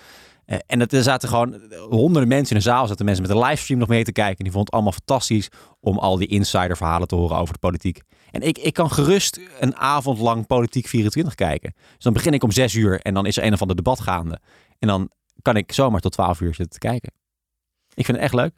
En 0.66 0.86
er 0.86 1.02
zaten 1.02 1.28
gewoon 1.28 1.60
honderden 1.88 2.28
mensen 2.28 2.56
in 2.56 2.62
de 2.62 2.68
zaal. 2.68 2.86
Zaten 2.86 3.04
mensen 3.04 3.22
met 3.26 3.32
een 3.32 3.42
livestream 3.42 3.80
nog 3.80 3.88
mee 3.88 4.04
te 4.04 4.12
kijken. 4.12 4.38
En 4.38 4.44
die 4.44 4.52
vonden 4.52 4.64
het 4.64 4.74
allemaal 4.74 4.92
fantastisch 4.92 5.48
om 5.80 5.98
al 5.98 6.16
die 6.16 6.28
insider 6.28 6.76
verhalen 6.76 7.08
te 7.08 7.14
horen 7.14 7.36
over 7.36 7.52
de 7.52 7.60
politiek. 7.60 8.00
En 8.30 8.40
ik, 8.40 8.58
ik 8.58 8.74
kan 8.74 8.90
gerust 8.90 9.40
een 9.60 9.76
avond 9.76 10.18
lang 10.18 10.46
Politiek 10.46 10.86
24 10.86 11.34
kijken. 11.34 11.74
Dus 11.76 12.04
dan 12.04 12.12
begin 12.12 12.32
ik 12.32 12.42
om 12.42 12.50
zes 12.50 12.74
uur 12.74 13.00
en 13.00 13.14
dan 13.14 13.26
is 13.26 13.36
er 13.36 13.44
een 13.44 13.52
of 13.52 13.60
ander 13.60 13.76
debat 13.76 14.00
gaande. 14.00 14.40
En 14.78 14.88
dan 14.88 15.10
kan 15.42 15.56
ik 15.56 15.72
zomaar 15.72 16.00
tot 16.00 16.12
twaalf 16.12 16.40
uur 16.40 16.54
zitten 16.54 16.80
te 16.80 16.88
kijken. 16.88 17.12
Ik 17.94 18.04
vind 18.04 18.16
het 18.16 18.26
echt 18.26 18.34
leuk. 18.34 18.52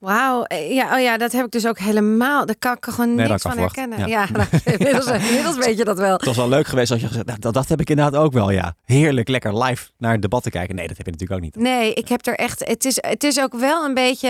Wauw, 0.00 0.44
eh, 0.44 0.74
ja, 0.74 0.94
oh 0.94 1.00
ja, 1.00 1.16
dat 1.16 1.32
heb 1.32 1.44
ik 1.44 1.50
dus 1.50 1.66
ook 1.66 1.78
helemaal. 1.78 2.46
Daar 2.46 2.56
kan 2.58 2.72
ik 2.76 2.86
er 2.86 2.92
gewoon 2.92 3.14
Nee, 3.14 3.28
niks 3.28 3.42
van 3.42 3.58
herkennen. 3.58 4.08
Ja, 4.08 4.26
nou, 4.32 4.46
inmiddels, 4.78 5.06
inmiddels 5.06 5.56
weet 5.56 5.78
je 5.78 5.84
dat 5.84 5.98
wel. 5.98 6.12
Het 6.12 6.24
was 6.24 6.36
wel 6.36 6.48
leuk 6.48 6.66
geweest 6.66 6.90
als 6.90 7.00
je 7.00 7.06
gezegd 7.06 7.26
nou, 7.26 7.38
dat, 7.38 7.54
dat 7.54 7.68
heb 7.68 7.80
ik 7.80 7.90
inderdaad 7.90 8.20
ook 8.20 8.32
wel, 8.32 8.50
ja. 8.50 8.74
Heerlijk, 8.84 9.28
lekker 9.28 9.62
live 9.62 9.90
naar 9.98 10.12
het 10.12 10.22
debat 10.22 10.42
te 10.42 10.50
kijken. 10.50 10.74
Nee, 10.74 10.88
dat 10.88 10.96
heb 10.96 11.06
je 11.06 11.12
natuurlijk 11.12 11.40
ook 11.40 11.46
niet. 11.46 11.56
Nee, 11.64 11.92
ik 11.94 12.08
heb 12.08 12.26
er 12.26 12.34
echt. 12.34 12.68
Het 12.68 12.84
is, 12.84 12.98
het 13.00 13.24
is 13.24 13.40
ook 13.40 13.54
wel 13.54 13.84
een 13.84 13.94
beetje. 13.94 14.28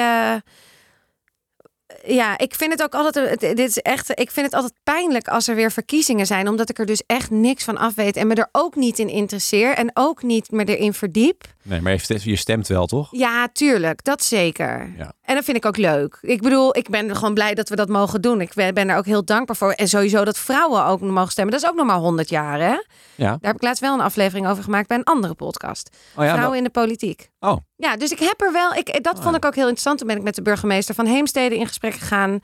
Ja, 2.05 2.39
ik 2.39 2.55
vind 2.55 2.73
het 2.73 2.83
ook 2.83 2.95
altijd. 2.95 3.41
Dit 3.41 3.59
is 3.59 3.79
echt. 3.79 4.11
Ik 4.21 4.31
vind 4.31 4.47
het 4.47 4.55
altijd 4.55 4.73
pijnlijk 4.83 5.29
als 5.29 5.49
er 5.49 5.55
weer 5.55 5.73
verkiezingen 5.73 6.27
zijn, 6.27 6.49
omdat 6.49 6.71
ik 6.71 6.79
er 6.79 6.87
dus 6.87 7.03
echt 7.07 7.31
niks 7.31 7.65
van 7.65 7.77
af 7.77 7.95
weet 7.95 8.17
en 8.17 8.27
me 8.27 8.35
er 8.35 8.49
ook 8.53 8.77
niet 8.77 8.99
in 8.99 9.09
interesseer 9.09 9.75
en 9.75 9.91
ook 9.95 10.23
niet 10.23 10.51
me 10.51 10.65
erin 10.65 10.93
verdiep. 10.93 11.45
Nee, 11.69 11.81
maar 11.81 11.93
je 12.23 12.37
stemt- 12.37 12.69
wel, 12.69 12.87
toch? 12.87 13.09
Ja, 13.11 13.49
tuurlijk. 13.53 14.05
Dat 14.05 14.23
zeker. 14.25 14.93
Ja. 14.97 15.13
En 15.23 15.35
dat 15.35 15.45
vind 15.45 15.57
ik 15.57 15.67
ook 15.67 15.77
leuk. 15.77 16.19
Ik 16.21 16.43
bedoel, 16.43 16.77
ik 16.77 16.89
ben 16.89 17.17
gewoon 17.17 17.35
blij 17.35 17.55
dat 17.55 17.69
we 17.69 17.77
dat 17.77 17.89
mogen 17.89 18.21
doen. 18.23 18.41
Ik 18.41 18.55
ben, 18.55 18.87
daar 18.87 18.97
ook 18.99 19.05
heel 19.05 19.25
dankbaar 19.25 19.57
voor. 19.57 19.73
En 19.73 19.89
sowieso 19.89 20.25
dat 20.25 20.39
vrouwen 20.39 20.85
ook 20.85 21.01
mogen 21.01 21.31
stemmen. 21.31 21.53
Dat 21.55 21.63
is 21.63 21.69
ook 21.69 21.77
nog 21.77 21.87
maar 21.87 21.97
100 21.97 22.29
jaar, 22.29 22.59
hè? 22.61 22.75
Ja. 23.15 23.27
Daar 23.27 23.39
heb 23.41 23.55
ik 23.55 23.63
laatst 23.63 23.81
wel 23.83 23.95
een 23.95 24.01
aflevering 24.01 24.49
over 24.49 24.63
gemaakt 24.65 24.89
bij 24.89 24.97
een 24.97 25.05
andere 25.05 25.35
podcast. 25.35 25.97
Oh 26.17 26.25
ja, 26.25 26.33
vrouwen 26.33 26.59
in 26.59 26.65
de 26.65 26.71
politiek. 26.71 27.31
Oh. 27.41 27.57
Ja, 27.77 27.97
dus 27.97 28.11
ik 28.11 28.19
heb 28.19 28.41
er 28.41 28.53
wel... 28.53 28.75
Ik, 28.75 29.03
dat 29.05 29.17
Oh, 29.17 29.23
vond 29.23 29.37
ik 29.37 29.45
ook 29.45 29.55
heel 29.55 29.63
interessant. 29.63 29.99
Toen 29.99 30.07
ben 30.07 30.17
ik 30.17 30.23
met 30.23 30.35
de 30.35 30.43
burgemeester 30.43 30.95
van 30.95 31.07
Heemstede 31.07 31.57
in 31.59 31.67
gesprek 31.67 31.95
gegaan. 31.95 32.41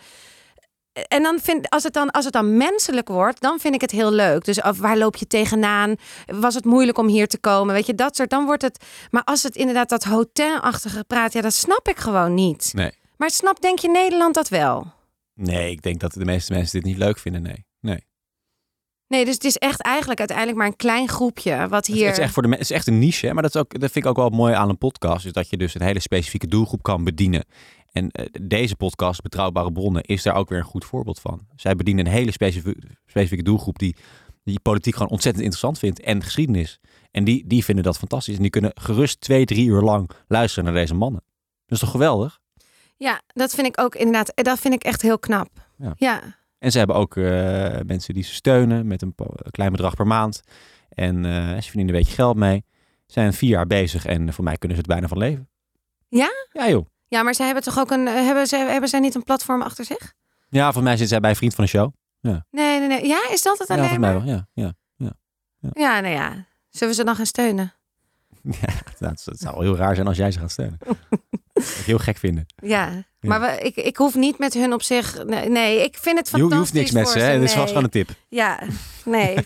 En 1.09 1.23
dan 1.23 1.39
vind 1.43 1.71
als 1.71 1.83
het 1.83 1.93
dan 1.93 2.11
als 2.11 2.25
het 2.25 2.33
dan 2.33 2.57
menselijk 2.57 3.09
wordt, 3.09 3.41
dan 3.41 3.59
vind 3.59 3.75
ik 3.75 3.81
het 3.81 3.91
heel 3.91 4.13
leuk. 4.13 4.45
Dus 4.45 4.61
of 4.63 4.79
waar 4.79 4.99
loop 4.99 5.17
je 5.17 5.27
tegenaan? 5.27 5.97
Was 6.27 6.55
het 6.55 6.65
moeilijk 6.65 6.99
om 6.99 7.07
hier 7.07 7.29
te 7.29 7.39
komen? 7.39 7.75
Weet 7.75 7.87
je, 7.87 7.95
dat 7.95 8.17
soort. 8.17 8.31
Dan 8.31 8.45
wordt 8.45 8.63
het. 8.63 8.85
Maar 9.11 9.25
als 9.25 9.43
het 9.43 9.57
inderdaad 9.57 9.89
dat 9.89 10.05
hotelachtige 10.05 11.05
praat, 11.05 11.33
ja, 11.33 11.41
dat 11.41 11.55
snap 11.55 11.89
ik 11.89 11.99
gewoon 11.99 12.35
niet. 12.35 12.73
Nee. 12.75 12.93
Maar 13.17 13.31
snap, 13.31 13.61
denk 13.61 13.79
je 13.79 13.91
Nederland 13.91 14.35
dat 14.35 14.49
wel? 14.49 14.93
Nee, 15.35 15.71
ik 15.71 15.83
denk 15.83 16.01
dat 16.01 16.13
de 16.13 16.25
meeste 16.25 16.53
mensen 16.53 16.81
dit 16.81 16.91
niet 16.91 16.99
leuk 16.99 17.19
vinden. 17.19 17.43
Nee. 17.43 17.67
nee. 17.81 18.05
Nee, 19.07 19.25
dus 19.25 19.35
het 19.35 19.45
is 19.45 19.57
echt 19.57 19.81
eigenlijk 19.81 20.19
uiteindelijk 20.19 20.59
maar 20.59 20.67
een 20.67 20.77
klein 20.77 21.09
groepje 21.09 21.69
wat 21.69 21.87
hier. 21.87 22.07
Het, 22.07 22.17
is 22.17 22.25
echt 22.25 22.33
voor 22.33 22.43
de, 22.43 22.49
het 22.49 22.61
is 22.61 22.71
echt 22.71 22.87
een 22.87 22.99
niche, 22.99 23.27
hè? 23.27 23.33
maar 23.33 23.43
dat, 23.43 23.55
is 23.55 23.61
ook, 23.61 23.81
dat 23.81 23.91
vind 23.91 24.05
ik 24.05 24.11
ook 24.11 24.17
wel 24.17 24.29
mooi 24.29 24.55
aan 24.55 24.69
een 24.69 24.79
podcast. 24.79 25.27
Is 25.27 25.33
dat 25.33 25.51
je 25.51 25.57
dus 25.57 25.75
een 25.75 25.83
hele 25.83 26.01
specifieke 26.01 26.47
doelgroep 26.47 26.83
kan 26.83 27.05
bedienen. 27.05 27.45
En 27.95 28.11
eh, 28.11 28.27
deze 28.43 28.77
podcast, 28.77 29.23
Betrouwbare 29.23 29.73
Bronnen, 29.73 30.03
is 30.03 30.23
daar 30.23 30.35
ook 30.35 30.49
weer 30.49 30.59
een 30.59 30.65
goed 30.65 30.85
voorbeeld 30.85 31.21
van. 31.21 31.47
Zij 31.57 31.77
bedienen 31.77 32.07
een 32.07 32.13
hele 32.13 32.31
specifieke, 32.31 32.81
specifieke 33.07 33.45
doelgroep 33.45 33.79
die, 33.79 33.97
die 34.45 34.61
politiek 34.61 34.95
gewoon 34.95 35.11
ontzettend 35.11 35.45
interessant 35.45 35.79
vindt. 35.79 36.01
En 36.01 36.23
geschiedenis. 36.23 36.81
En 37.11 37.25
die, 37.25 37.47
die 37.47 37.65
vinden 37.65 37.85
dat 37.85 37.99
fantastisch. 37.99 38.37
En 38.37 38.43
die 38.43 38.51
kunnen 38.51 38.71
gerust 38.75 39.21
twee, 39.21 39.45
drie 39.45 39.67
uur 39.67 39.81
lang 39.81 40.11
luisteren 40.29 40.65
naar 40.65 40.81
deze 40.81 40.95
mannen. 40.95 41.23
Dat 41.67 41.73
is 41.73 41.79
toch 41.79 41.91
geweldig? 41.91 42.41
Ja, 42.97 43.23
dat 43.27 43.55
vind 43.55 43.67
ik 43.67 43.81
ook 43.81 43.95
inderdaad. 43.95 44.33
Dat 44.35 44.59
vind 44.59 44.75
ik 44.75 44.85
echt 44.85 45.03
heel 45.03 45.19
knap. 45.19 45.49
Ja. 45.77 45.93
ja. 45.97 46.23
En 46.59 46.71
ze 46.71 46.79
hebben 46.79 46.97
ook 46.97 47.17
eh, 47.17 47.25
mensen 47.87 48.15
die 48.15 48.23
ze 48.23 48.35
steunen 48.35 48.87
met 48.87 49.03
een 49.03 49.15
klein 49.51 49.73
bedrag 49.73 49.95
per 49.95 50.07
maand. 50.07 50.43
En 50.89 51.25
eh, 51.25 51.55
ze 51.55 51.63
verdienen 51.63 51.95
een 51.95 52.01
beetje 52.01 52.15
geld 52.15 52.37
mee. 52.37 52.65
Ze 53.07 53.13
zijn 53.13 53.33
vier 53.33 53.51
jaar 53.51 53.67
bezig 53.67 54.07
en 54.07 54.33
voor 54.33 54.45
mij 54.45 54.57
kunnen 54.57 54.77
ze 54.77 54.83
het 54.83 54.93
bijna 54.93 55.09
van 55.09 55.19
leven. 55.19 55.49
Ja? 56.09 56.31
Ja 56.53 56.69
joh. 56.69 56.87
Ja, 57.15 57.23
maar 57.23 57.35
zij 57.35 57.47
hebben 57.47 57.65
toch 57.65 57.79
ook 57.79 57.91
een. 57.91 58.07
Hebben 58.07 58.47
zij, 58.47 58.67
hebben 58.71 58.89
zij 58.89 59.01
niet 59.01 59.15
een 59.15 59.23
platform 59.23 59.63
achter 59.63 59.85
zich? 59.85 60.13
Ja, 60.49 60.63
volgens 60.65 60.85
mij 60.85 60.97
zit 60.97 61.09
zij 61.09 61.21
bij 61.21 61.35
Vriend 61.35 61.55
van 61.55 61.65
de 61.65 61.71
Show. 61.71 61.93
Nee, 62.21 62.41
nee, 62.51 62.89
nee. 62.89 63.07
Ja, 63.07 63.31
is 63.31 63.43
dat 63.43 63.59
het 63.59 63.69
Ja, 63.69 63.75
alleen 63.75 63.89
volgens 63.89 64.07
mij 64.11 64.15
maar? 64.15 64.25
wel. 64.25 64.35
Ja, 64.55 64.73
ja. 64.99 65.13
Ja, 65.73 66.01
nou 66.01 66.15
ja. 66.15 66.45
Zullen 66.69 66.89
we 66.89 66.95
ze 66.95 67.05
dan 67.05 67.17
gaan 67.17 67.27
steunen? 67.27 67.73
ja 68.61 68.75
dat, 68.99 69.23
dat 69.25 69.39
zou 69.39 69.65
heel 69.65 69.77
raar 69.77 69.95
zijn 69.95 70.07
als 70.07 70.17
jij 70.17 70.31
ze 70.31 70.39
gaat 70.39 70.53
ik 71.55 71.65
heel 71.65 71.99
gek 71.99 72.17
vinden. 72.17 72.47
Ja. 72.57 73.05
Maar 73.21 73.41
we, 73.41 73.59
ik, 73.61 73.77
ik 73.77 73.97
hoef 73.97 74.15
niet 74.15 74.39
met 74.39 74.55
hun 74.55 74.73
op 74.73 74.83
zich. 74.83 75.25
Nee, 75.25 75.49
nee 75.49 75.85
ik 75.85 75.97
vind 75.99 76.19
het 76.19 76.31
Je, 76.31 76.39
fantastisch. 76.39 76.49
je 76.51 76.57
hoeft 76.57 76.73
niks 76.73 76.91
met 76.91 77.09
ze, 77.09 77.19
hè? 77.19 77.33
Dit 77.33 77.43
is 77.43 77.49
nee. 77.49 77.57
wel 77.57 77.67
gewoon 77.67 77.85
een 77.85 77.91
tip. 77.91 78.09
Ja, 78.29 78.63
nee. 79.05 79.35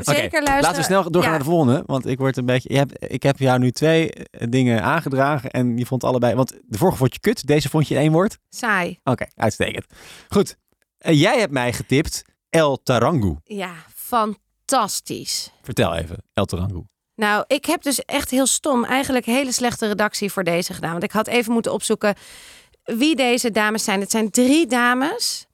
Zeker 0.00 0.24
Oké, 0.24 0.40
luisteren. 0.42 0.60
Laten 0.60 0.76
we 0.76 0.82
snel 0.82 1.02
doorgaan 1.10 1.22
Ja. 1.22 1.28
naar 1.28 1.38
de 1.38 1.44
volgende. 1.44 1.82
Want 1.86 2.06
ik 2.06 2.18
word 2.18 2.36
een 2.36 2.46
beetje. 2.46 2.72
Je 2.72 2.78
hebt, 2.78 3.12
ik 3.12 3.22
heb 3.22 3.38
jou 3.38 3.58
nu 3.58 3.70
twee 3.70 4.12
eh, 4.12 4.46
dingen 4.50 4.82
aangedragen. 4.82 5.50
En 5.50 5.76
je 5.76 5.86
vond 5.86 6.04
allebei. 6.04 6.34
Want 6.34 6.60
de 6.66 6.78
vorige 6.78 6.96
vond 6.96 7.14
je 7.14 7.20
kut. 7.20 7.46
Deze 7.46 7.68
vond 7.68 7.88
je 7.88 7.94
in 7.94 8.00
één 8.00 8.12
woord. 8.12 8.38
Saai. 8.48 8.98
Oké, 9.04 9.26
uitstekend. 9.34 9.86
Goed. 10.28 10.56
Eh, 10.98 11.20
jij 11.20 11.38
hebt 11.38 11.52
mij 11.52 11.72
getipt 11.72 12.22
El 12.48 12.82
Tarangu. 12.82 13.36
Ja, 13.44 13.72
fantastisch. 13.94 15.52
Vertel 15.62 15.94
even, 15.94 16.16
El 16.34 16.44
Tarangu. 16.44 16.84
Nou, 17.18 17.44
ik 17.46 17.64
heb 17.64 17.82
dus 17.82 18.04
echt 18.04 18.30
heel 18.30 18.46
stom 18.46 18.84
eigenlijk 18.84 19.24
hele 19.26 19.52
slechte 19.52 19.86
redactie 19.86 20.32
voor 20.32 20.44
deze 20.44 20.74
gedaan. 20.74 20.90
Want 20.90 21.02
ik 21.02 21.12
had 21.12 21.26
even 21.26 21.52
moeten 21.52 21.72
opzoeken 21.72 22.14
wie 22.84 23.16
deze 23.16 23.50
dames 23.50 23.84
zijn. 23.84 24.00
Het 24.00 24.10
zijn 24.10 24.30
drie 24.30 24.66
dames. 24.66 25.46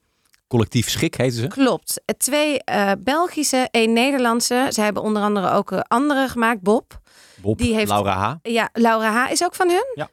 Collectief 0.48 0.90
Schik 0.90 1.14
heten 1.14 1.40
ze. 1.40 1.46
Klopt. 1.46 2.00
Twee 2.18 2.62
eh, 2.64 2.92
Belgische, 2.98 3.68
één 3.70 3.92
Nederlandse. 3.92 4.66
Ze 4.70 4.80
hebben 4.80 5.02
onder 5.02 5.22
andere 5.22 5.50
ook 5.50 5.72
eh, 5.72 5.80
andere 5.88 6.28
gemaakt. 6.28 6.60
Bob. 6.60 7.00
Bob, 7.36 7.58
Die 7.58 7.74
heeft- 7.74 7.90
Laura 7.90 8.16
H. 8.42 8.48
Ja, 8.50 8.68
Laura 8.72 9.10
H. 9.26 9.30
is 9.30 9.44
ook 9.44 9.54
van 9.54 9.68
hun? 9.68 9.86
Ja. 9.94 10.08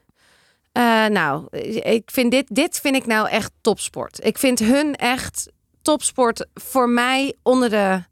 Eh, 0.72 1.10
nou, 1.10 1.46
ik 1.80 2.10
vind 2.12 2.30
dit, 2.30 2.44
dit 2.54 2.80
vind 2.80 2.96
ik 2.96 3.06
nou 3.06 3.28
echt 3.28 3.50
topsport. 3.60 4.24
Ik 4.24 4.38
vind 4.38 4.58
hun 4.58 4.96
echt 4.96 5.50
topsport 5.82 6.46
voor 6.54 6.88
mij 6.88 7.34
onder 7.42 7.70
de 7.70 8.02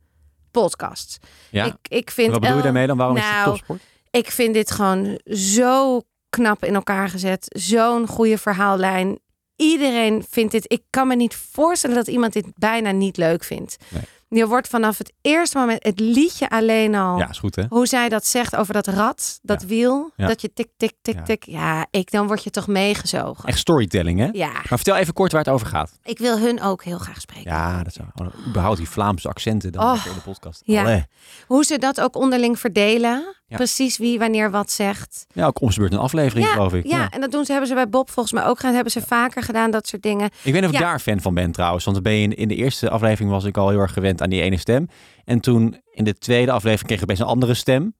podcast. 0.50 1.18
Ja. 1.50 1.64
Ik, 1.64 1.74
ik 1.82 2.10
vind 2.10 2.30
Wat 2.30 2.40
bedoel 2.40 2.56
je 2.56 2.62
daarmee 2.62 2.86
dan? 2.86 2.96
Waarom 2.96 3.16
is 3.16 3.22
het 3.22 3.32
Nou, 3.32 3.44
topsport? 3.44 3.80
Ik 4.10 4.30
vind 4.30 4.54
dit 4.54 4.70
gewoon 4.70 5.20
zo 5.34 6.02
knap 6.28 6.64
in 6.64 6.74
elkaar 6.74 7.08
gezet. 7.08 7.44
Zo'n 7.48 8.06
goede 8.06 8.38
verhaallijn. 8.38 9.18
Iedereen 9.56 10.24
vindt 10.30 10.52
dit. 10.52 10.64
Ik 10.72 10.82
kan 10.90 11.08
me 11.08 11.14
niet 11.16 11.34
voorstellen 11.34 11.96
dat 11.96 12.06
iemand 12.08 12.32
dit 12.32 12.46
bijna 12.56 12.90
niet 12.90 13.16
leuk 13.16 13.44
vindt. 13.44 13.76
Nee. 13.88 14.02
Je 14.32 14.46
wordt 14.46 14.68
vanaf 14.68 14.98
het 14.98 15.12
eerste 15.20 15.58
moment, 15.58 15.84
het 15.84 16.00
liedje 16.00 16.50
alleen 16.50 16.94
al. 16.94 17.18
Ja, 17.18 17.28
is 17.28 17.38
goed 17.38 17.56
hè? 17.56 17.62
Hoe 17.68 17.86
zij 17.86 18.08
dat 18.08 18.26
zegt 18.26 18.56
over 18.56 18.74
dat 18.74 18.86
rad, 18.86 19.38
dat 19.42 19.60
Ja. 19.60 19.66
wiel, 19.66 20.10
Ja. 20.16 20.26
dat 20.26 20.40
je 20.40 20.52
tik, 20.52 20.68
tik, 20.76 20.92
tik, 21.02 21.14
Ja. 21.14 21.22
tik. 21.22 21.44
Ja, 21.44 21.86
ik, 21.90 22.10
dan 22.10 22.26
word 22.26 22.44
je 22.44 22.50
toch 22.50 22.66
meegezogen. 22.66 23.48
Echt 23.48 23.58
storytelling 23.58 24.18
hè? 24.18 24.28
Ja, 24.32 24.52
Maar 24.52 24.64
vertel 24.66 24.96
even 24.96 25.12
kort 25.14 25.32
waar 25.32 25.40
het 25.44 25.52
over 25.52 25.66
gaat. 25.66 25.98
ik 26.02 26.18
wil 26.18 26.38
hun 26.38 26.62
ook 26.62 26.84
heel 26.84 26.98
graag 26.98 27.20
spreken. 27.20 27.50
Ja, 27.50 27.82
dat 27.82 27.92
zou. 27.92 28.08
Oh, 28.14 28.46
überhaupt 28.46 28.76
die 28.76 28.88
Vlaamse 28.88 29.28
accenten 29.28 29.72
dan 29.72 29.84
Oh, 29.84 30.06
in 30.06 30.12
de 30.14 30.20
podcast. 30.20 30.62
ja. 30.64 30.80
Allee. 30.82 31.04
Hoe 31.46 31.64
ze 31.64 31.78
dat 31.78 32.00
ook 32.00 32.16
onderling 32.16 32.58
verdelen. 32.58 33.36
Ja. 33.50 33.56
Precies 33.56 33.98
wie 33.98 34.18
wanneer 34.18 34.50
wat 34.50 34.70
zegt. 34.70 35.26
Ja, 35.32 35.46
ook 35.46 35.60
om 35.60 35.70
beurt 35.74 35.92
een 35.92 35.98
aflevering 35.98 36.46
Ja, 36.46 36.52
geloof 36.52 36.74
ik. 36.74 36.86
Ja, 36.86 37.08
en 37.10 37.20
dat 37.20 37.30
doen 37.30 37.44
ze, 37.44 37.50
hebben 37.50 37.68
ze 37.68 37.74
bij 37.74 37.88
Bob 37.88 38.10
volgens 38.10 38.34
mij 38.34 38.44
ook 38.44 38.56
gedaan. 38.56 38.74
Hebben 38.74 38.92
ze 38.92 39.00
vaker 39.00 39.42
gedaan, 39.42 39.70
dat 39.70 39.86
soort 39.86 40.02
dingen. 40.02 40.26
Ik 40.26 40.52
weet 40.52 40.54
niet 40.54 40.64
of 40.64 40.72
ik 40.72 40.78
daar 40.78 41.00
fan 41.00 41.20
van 41.20 41.34
ben 41.34 41.52
trouwens. 41.52 41.84
Want 41.84 42.02
ben 42.02 42.12
je 42.12 42.22
in, 42.22 42.36
in 42.36 42.48
de 42.48 42.54
eerste 42.54 42.90
aflevering 42.90 43.30
was 43.30 43.44
ik 43.44 43.56
al 43.56 43.68
heel 43.68 43.78
erg 43.78 43.92
gewend 43.92 44.22
aan 44.22 44.30
die 44.30 44.42
ene 44.42 44.56
stem. 44.56 44.88
En 45.24 45.40
toen 45.40 45.80
in 45.92 46.04
de 46.04 46.14
tweede 46.14 46.52
aflevering 46.52 46.86
kreeg 46.86 47.00
ik 47.00 47.06
best 47.06 47.20
een 47.20 47.26
andere 47.26 47.54
stem. 47.54 47.94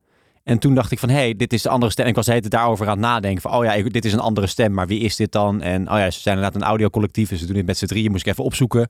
En 0.44 0.58
toen 0.58 0.74
dacht 0.74 0.92
ik 0.92 0.98
van, 0.98 1.08
hé, 1.08 1.16
hey, 1.16 1.34
dit 1.36 1.52
is 1.52 1.62
de 1.62 1.68
andere 1.68 1.92
stem. 1.92 2.04
En 2.04 2.10
ik 2.10 2.16
was 2.16 2.24
tijd 2.26 2.50
daarover 2.50 2.86
aan 2.86 2.92
het 2.92 3.00
nadenken. 3.00 3.42
Van, 3.42 3.52
oh 3.52 3.64
ja, 3.64 3.82
dit 3.82 4.04
is 4.04 4.12
een 4.12 4.20
andere 4.20 4.46
stem. 4.46 4.72
Maar 4.72 4.86
wie 4.86 5.00
is 5.00 5.16
dit 5.16 5.32
dan? 5.32 5.62
En 5.62 5.90
oh 5.90 5.98
ja, 5.98 6.10
ze 6.10 6.20
zijn 6.20 6.36
inderdaad 6.36 6.60
een 6.60 6.68
audiocollectief. 6.68 7.28
Dus 7.28 7.38
ze 7.38 7.46
doen 7.46 7.54
dit 7.54 7.66
met 7.66 7.78
z'n 7.78 7.86
drieën. 7.86 8.10
Moest 8.10 8.26
ik 8.26 8.32
even 8.32 8.44
opzoeken. 8.44 8.88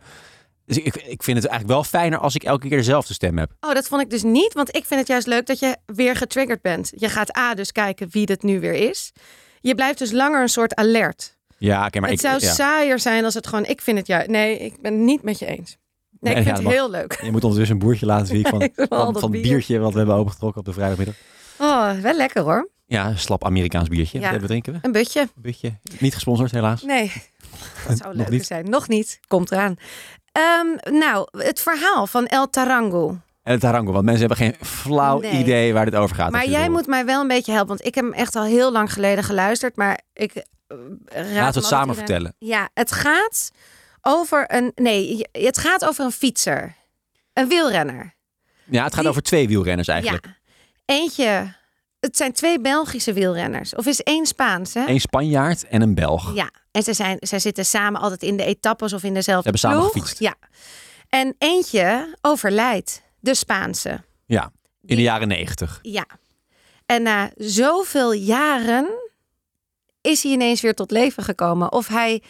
Dus 0.74 0.82
ik, 0.82 0.96
ik 0.96 1.22
vind 1.22 1.36
het 1.36 1.46
eigenlijk 1.46 1.66
wel 1.66 1.84
fijner 1.84 2.18
als 2.18 2.34
ik 2.34 2.42
elke 2.44 2.68
keer 2.68 2.76
dezelfde 2.76 3.14
stem 3.14 3.38
heb. 3.38 3.52
Oh, 3.60 3.74
dat 3.74 3.88
vond 3.88 4.02
ik 4.02 4.10
dus 4.10 4.22
niet. 4.22 4.52
Want 4.52 4.76
ik 4.76 4.84
vind 4.84 5.00
het 5.00 5.08
juist 5.08 5.26
leuk 5.26 5.46
dat 5.46 5.58
je 5.58 5.76
weer 5.86 6.16
getriggerd 6.16 6.62
bent. 6.62 6.92
Je 6.96 7.08
gaat 7.08 7.36
A, 7.36 7.54
dus 7.54 7.72
kijken 7.72 8.08
wie 8.10 8.26
dit 8.26 8.42
nu 8.42 8.60
weer 8.60 8.74
is. 8.74 9.12
Je 9.60 9.74
blijft 9.74 9.98
dus 9.98 10.12
langer 10.12 10.42
een 10.42 10.48
soort 10.48 10.74
alert. 10.74 11.38
Ja, 11.58 11.86
oké, 11.86 12.00
maar 12.00 12.10
het 12.10 12.22
ik... 12.22 12.26
zou 12.26 12.40
ja. 12.40 12.52
saaier 12.52 12.98
zijn 12.98 13.24
als 13.24 13.34
het 13.34 13.46
gewoon... 13.46 13.66
Ik 13.66 13.80
vind 13.80 13.98
het 13.98 14.06
juist... 14.06 14.28
Nee, 14.28 14.58
ik 14.58 14.80
ben 14.80 14.92
het 14.92 15.02
niet 15.02 15.22
met 15.22 15.38
je 15.38 15.46
eens. 15.46 15.76
Nee, 16.20 16.32
Nee, 16.34 16.42
ik 16.42 16.42
vind 16.42 16.56
het 16.56 16.64
mag. 16.64 16.72
heel 16.72 16.90
leuk. 16.90 17.20
Je 17.22 17.30
moet 17.30 17.44
ondertussen 17.44 17.76
een 17.76 17.82
boertje 17.82 18.06
laten 18.06 18.26
zien 18.26 18.46
van, 18.46 18.70
van, 19.20 19.30
bier. 19.30 19.42
biertje 19.42 19.78
wat 19.78 19.92
we 19.92 19.98
hebben 19.98 20.16
opengetrokken 20.16 20.60
op 20.60 20.66
de 20.66 20.72
vrijdagmiddag. 20.72 21.14
Oh, 21.58 21.92
wel 21.92 22.14
lekker 22.14 22.42
hoor. 22.42 22.68
Ja, 22.86 23.06
een 23.06 23.18
slap 23.18 23.44
Amerikaans 23.44 23.88
biertje. 23.88 24.20
Ja. 24.20 24.32
Dat 24.32 24.42
drinken 24.46 24.72
we. 24.72 24.78
Een 24.82 24.92
butje. 24.92 25.20
Een 25.20 25.42
beetje. 25.42 25.78
Niet 25.98 26.14
gesponsord 26.14 26.50
helaas. 26.50 26.82
Nee, 26.82 27.12
dat 27.88 27.98
zou 27.98 28.16
leuk 28.16 28.44
zijn. 28.44 28.70
Nog 28.70 28.88
niet. 28.88 29.20
Komt 29.26 29.52
eraan. 29.52 29.76
Ehm, 30.32 30.99
nou, 30.99 31.28
het 31.30 31.60
verhaal 31.60 32.06
van 32.06 32.26
El 32.26 32.50
Tarango. 32.50 33.18
Het 33.42 33.60
tarango, 33.60 33.92
want 33.92 34.04
mensen 34.04 34.26
hebben 34.28 34.46
geen 34.46 34.66
flauw 34.66 35.20
Nee. 35.20 35.32
idee 35.32 35.72
waar 35.72 35.84
dit 35.84 35.94
over 35.94 36.16
gaat. 36.16 36.30
Maar 36.30 36.49
jij 36.49 36.68
moet 36.68 36.87
mij 36.87 37.04
wel 37.04 37.20
een 37.20 37.28
beetje 37.28 37.52
helpen. 37.52 37.68
Want 37.68 37.84
ik 37.84 37.94
heb 37.94 38.04
hem 38.04 38.12
echt 38.12 38.37
al 38.37 38.42
heel 38.44 38.72
lang 38.72 38.92
geleden 38.92 39.25
geluisterd. 39.25 39.76
Maar 39.76 40.00
ik 40.12 40.34
eh, 40.34 40.44
raad 41.14 41.26
altijd 41.37 41.54
het 41.54 41.64
samen 41.64 41.88
iedereen- 41.88 41.94
vertellen. 41.94 42.34
Ja, 42.38 42.68
het 42.75 42.92
gaat 42.92 43.50
over 44.02 44.44
een... 44.54 44.72
Nee, 44.75 45.26
het 45.32 45.58
gaat 45.58 45.84
over 45.84 46.04
een 46.04 46.12
fietser. 46.12 46.75
Een 47.32 47.49
wielrenner. 47.49 48.14
Ja, 48.64 48.82
het 48.84 48.92
gaat 48.92 49.00
Die- 49.00 49.10
over 49.10 49.22
twee 49.22 49.49
wielrenners 49.49 49.88
eigenlijk. 49.88 50.26
Ja. 50.26 50.32
Eentje... 50.84 51.58
Het 52.00 52.16
zijn 52.16 52.32
twee 52.32 52.60
Belgische 52.60 53.12
wielrenners. 53.12 53.75
Of 53.75 53.87
is 53.87 54.02
één 54.02 54.26
Spaans, 54.26 54.75
hè? 54.75 54.87
Eén 54.87 55.00
Spanjaard 55.00 55.66
en 55.68 55.82
een 55.82 55.94
Belg. 55.94 56.34
Ja, 56.34 56.50
en 56.70 56.82
ze, 56.82 56.92
zijn, 56.92 57.16
ze 57.20 57.38
zitten 57.38 57.64
samen 57.66 58.00
altijd 58.00 58.22
in 58.22 58.36
de 58.36 58.44
etappes 58.44 58.92
of 58.92 59.02
in 59.02 59.14
dezelfde 59.14 59.58
Ze 59.58 59.66
hebben 59.66 59.80
samen 59.80 59.92
gefietst. 59.92 60.18
Ja. 60.18 60.34
En 61.08 61.34
eentje 61.38 62.16
overlijdt, 62.20 63.02
de 63.20 63.34
Spaanse. 63.34 64.00
Ja, 64.26 64.42
in 64.44 64.50
Die- 64.80 64.96
de 64.96 65.02
jaren 65.02 65.28
negentig. 65.28 65.78
Ja. 65.82 66.06
En 66.86 67.02
na 67.02 67.30
zoveel 67.36 68.12
jaren 68.12 68.88
is 70.00 70.22
hij 70.22 70.32
ineens 70.32 70.60
weer 70.60 70.74
tot 70.74 70.90
leven 70.90 71.22
gekomen. 71.22 71.72
Of 71.72 71.86
hij... 71.88 72.22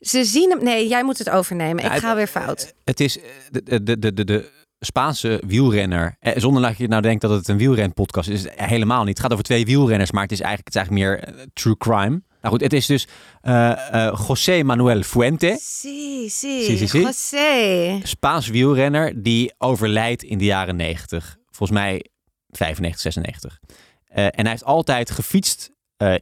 Ze 0.00 0.24
zien 0.24 0.50
hem... 0.50 0.62
Nee, 0.64 0.88
jij 0.88 1.04
moet 1.04 1.18
het 1.18 1.30
overnemen. 1.30 1.84
Ja, 1.84 1.92
Ik 1.94 2.00
ga 2.00 2.06
het- 2.08 2.16
weer 2.16 2.26
fout. 2.26 2.74
Het 2.84 3.00
is 3.00 3.18
eh, 3.18 3.24
de, 3.50 3.82
de, 3.82 3.98
de, 3.98 4.12
de, 4.14 4.24
de 4.24 4.50
Spaanse 4.80 5.42
wielrenner. 5.46 6.16
eh, 6.20 6.32
Zonder 6.36 6.62
dat 6.62 6.78
je 6.78 6.88
nou 6.88 7.02
denkt 7.02 7.20
dat 7.20 7.30
het 7.30 7.48
een 7.48 7.56
wielrenpodcast 7.58 8.28
is. 8.28 8.46
helemaal 8.54 9.00
niet. 9.04 9.08
Het 9.08 9.20
gaat 9.20 9.32
over 9.32 9.44
twee 9.44 9.64
wielrenners, 9.64 10.10
maar 10.10 10.22
het 10.22 10.32
is 10.32 10.40
eigenlijk, 10.40 10.74
het 10.74 10.84
is 10.84 10.90
eigenlijk 10.90 11.24
meer 11.28 11.38
eh, 11.40 11.46
true 11.52 11.76
crime. 11.76 12.22
Nou 12.40 12.54
goed, 12.54 12.60
het 12.60 12.72
is 12.72 12.86
dus 12.86 13.08
eh, 13.40 14.06
eh, 14.06 14.20
José 14.28 14.62
Manuel 14.62 15.02
Fuente. 15.02 15.56
Si, 15.60 16.28
si, 16.28 16.86
si. 16.86 16.98
José. 16.98 18.00
Spaans 18.02 18.48
wielrenner 18.48 19.22
die 19.22 19.54
overlijdt 19.58 20.22
in 20.22 20.38
de 20.38 20.44
jaren 20.44 20.76
90. 20.76 21.36
Volgens 21.50 21.78
mij 21.78 22.04
95, 22.48 23.00
96. 23.00 23.60
Eh, 24.04 24.24
en 24.24 24.32
hij 24.34 24.50
heeft 24.50 24.64
altijd 24.64 25.10
gefietst 25.10 25.70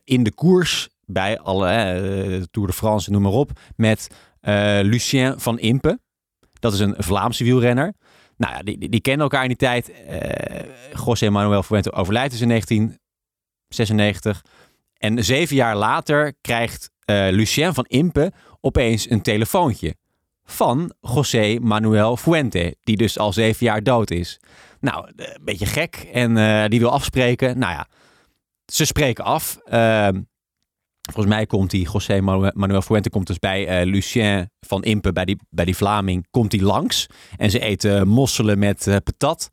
in 0.04 0.22
de 0.22 0.32
koers 0.32 0.88
bij 1.06 1.38
alle 1.38 2.46
Tour 2.50 2.68
de 2.68 2.75
France, 2.75 3.10
noem 3.10 3.22
maar 3.22 3.32
op, 3.32 3.50
met 3.76 4.08
Lucien 4.82 5.40
van 5.40 5.58
Impe. 5.58 6.00
Dat 6.52 6.72
is 6.72 6.78
een 6.78 6.94
Vlaamse 6.98 7.44
wielrenner. 7.44 7.94
Nou 8.37 8.54
ja, 8.54 8.62
die, 8.62 8.78
die, 8.78 8.88
die 8.88 9.00
kennen 9.00 9.22
elkaar 9.22 9.42
in 9.42 9.48
die 9.48 9.56
tijd. 9.56 9.92
José 11.04 11.30
Manuel 11.30 11.62
Fuente 11.62 11.92
overlijdt 11.92 12.30
dus 12.30 12.40
in 12.40 12.48
1996. 12.48 14.42
En 14.99 15.25
zeven 15.25 15.57
jaar 15.57 15.76
later 15.76 16.35
krijgt 16.40 16.90
eh, 17.05 17.28
Lucien 17.31 17.75
van 17.75 17.85
Impe 17.85 18.33
opeens 18.61 19.11
een 19.11 19.23
telefoontje 19.23 19.97
van 20.45 20.95
José 21.00 21.59
Manuel 21.61 22.17
Fuente, 22.17 22.76
die 22.81 22.97
dus 22.97 23.19
al 23.19 23.33
zeven 23.33 23.67
jaar 23.67 23.83
dood 23.83 24.11
is. 24.11 24.40
Nou, 24.81 25.11
eh, 25.17 25.26
een 25.26 25.45
beetje 25.45 25.67
gek 25.67 26.09
en 26.12 26.37
eh, 26.37 26.69
die 26.69 26.78
wil 26.81 26.93
afspreken. 26.93 27.59
Nou 27.59 27.73
ja, 27.73 27.88
ze 28.73 28.85
spreken 28.85 29.25
af. 29.25 29.59
Ehm, 29.64 30.21
volgens 31.12 31.35
mij 31.35 31.47
komt 31.47 31.71
die 31.71 31.88
José 31.93 32.21
Manu- 32.21 32.50
Manuel 32.55 32.83
Fuente 32.83 33.11
komt 33.11 33.26
dus 33.26 33.38
bij 33.38 33.87
Lucien 33.87 34.50
van 34.61 34.85
Impe, 34.85 35.12
bij 35.12 35.25
die, 35.25 35.38
bij 35.50 35.64
die 35.64 35.76
Vlaming, 35.76 36.26
komt 36.31 36.52
hij 36.52 36.61
langs. 36.61 37.07
En 37.37 37.50
ze 37.50 37.59
eten 37.61 38.09
mosselen 38.09 38.59
met 38.59 38.85
patat. 39.05 39.50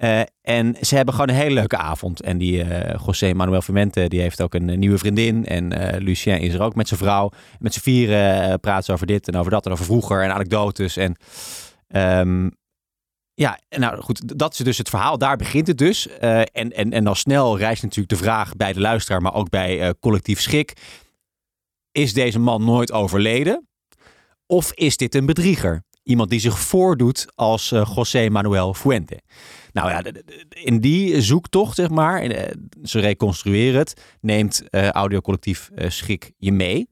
Eh, 0.00 0.20
en 0.42 0.76
ze 0.80 0.96
hebben 0.96 1.14
gewoon 1.14 1.28
een 1.28 1.34
hele 1.34 1.54
leuke 1.54 1.76
avond. 1.76 2.20
En 2.20 2.38
die 2.38 2.62
eh, 2.62 3.00
José 3.06 3.32
Manuel 3.34 3.62
Fuente, 3.62 4.08
die 4.08 4.20
heeft 4.20 4.42
ook 4.42 4.54
een 4.54 4.70
eh, 4.70 4.76
nieuwe 4.76 4.98
vriendin. 4.98 5.46
En 5.46 5.68
Lucien 6.02 6.40
is 6.40 6.54
er 6.54 6.62
ook 6.62 6.74
met 6.74 6.88
zijn 6.88 7.00
vrouw. 7.00 7.30
Met 7.58 7.74
z'n 7.74 7.80
vieren 7.80 8.60
praten 8.60 8.84
ze 8.84 8.92
over 8.92 9.06
dit 9.06 9.28
en 9.28 9.36
over 9.36 9.50
dat 9.50 9.66
en 9.66 9.72
over 9.72 9.84
vroeger 9.84 10.22
en 10.22 10.32
anekdotes. 10.32 10.96
En 10.96 11.16
ehm, 11.86 12.48
ja, 13.34 13.58
nou 13.68 14.00
goed, 14.00 14.38
dat 14.38 14.52
is 14.52 14.58
dus 14.58 14.78
het 14.78 14.88
verhaal. 14.88 15.18
Daar 15.18 15.36
begint 15.36 15.66
het 15.66 15.78
dus. 15.78 16.08
En, 16.18 16.72
en, 16.72 16.90
en 16.90 17.04
dan 17.04 17.16
snel 17.16 17.58
rijst 17.58 17.82
natuurlijk 17.82 18.08
de 18.08 18.24
vraag 18.24 18.56
bij 18.56 18.72
de 18.72 18.80
luisteraar, 18.80 19.22
maar 19.22 19.34
ook 19.34 19.50
bij 19.50 19.94
collectief 20.00 20.40
schik. 20.40 20.72
Is 21.92 22.12
deze 22.12 22.38
man 22.38 22.64
nooit 22.64 22.92
overleden? 22.92 23.68
Of 24.46 24.72
is 24.72 24.96
dit 24.96 25.14
een 25.14 25.26
bedrieger? 25.26 25.82
Iemand 26.10 26.30
die 26.30 26.40
zich 26.40 26.58
voordoet 26.58 27.26
als 27.34 27.72
eh, 27.72 27.90
José 27.94 28.28
Manuel 28.28 28.74
Fuente. 28.74 29.20
Nou 29.72 29.90
ja, 29.90 30.02
in 30.48 30.80
die 30.80 31.20
zoektocht, 31.22 31.74
zeg 31.76 31.88
maar, 31.90 32.22
eh, 32.22 32.54
ze 32.82 33.00
reconstrueren 33.00 33.78
het, 33.78 34.02
neemt 34.20 34.62
eh 34.70 34.88
audiocollectief 34.88 35.70
eh, 35.74 35.90
Schik 35.90 36.32
je 36.38 36.52
mee. 36.52 36.88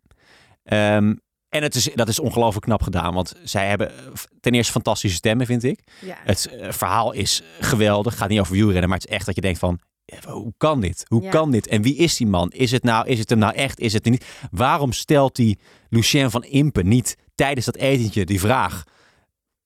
Ehm, 0.64 1.14
en 1.48 1.62
het 1.62 1.74
is, 1.74 1.90
dat 1.94 2.08
is 2.08 2.18
ongelooflijk 2.18 2.64
knap 2.64 2.82
gedaan, 2.82 3.14
want 3.14 3.34
zij 3.42 3.68
hebben 3.68 3.90
ten 4.40 4.52
eerste 4.54 4.72
fantastische 4.72 5.16
stemmen, 5.16 5.46
vind 5.46 5.64
ik. 5.64 5.80
Ja. 6.00 6.16
Het 6.24 6.50
verhaal 6.68 7.12
is 7.12 7.42
geweldig. 7.60 8.16
Gaat 8.16 8.28
niet 8.28 8.40
over 8.40 8.52
wielrennen, 8.52 8.88
maar 8.88 8.98
het 8.98 9.08
is 9.08 9.14
echt 9.14 9.26
dat 9.26 9.34
je 9.34 9.40
denkt 9.40 9.58
van... 9.58 9.78
Hoe 10.26 10.52
kan 10.56 10.80
dit? 10.80 11.04
Hoe 11.08 11.22
Ja. 11.22 11.30
kan 11.30 11.50
dit? 11.50 11.66
En 11.66 11.82
wie 11.82 11.96
is 11.96 12.16
die 12.16 12.26
man? 12.26 12.50
Is 12.50 12.70
het, 12.70 12.82
nou, 12.82 13.06
is 13.06 13.18
het 13.18 13.30
hem 13.30 13.38
nou 13.38 13.54
echt? 13.54 13.80
Is 13.80 13.92
het 13.92 14.04
niet? 14.04 14.24
Waarom 14.50 14.92
stelt 14.92 15.36
die 15.36 15.58
Lucien 15.88 16.30
van 16.30 16.44
Impe 16.44 16.82
niet 16.82 17.16
tijdens 17.34 17.66
dat 17.66 17.76
etentje 17.76 18.24
die 18.24 18.40
vraag... 18.40 18.84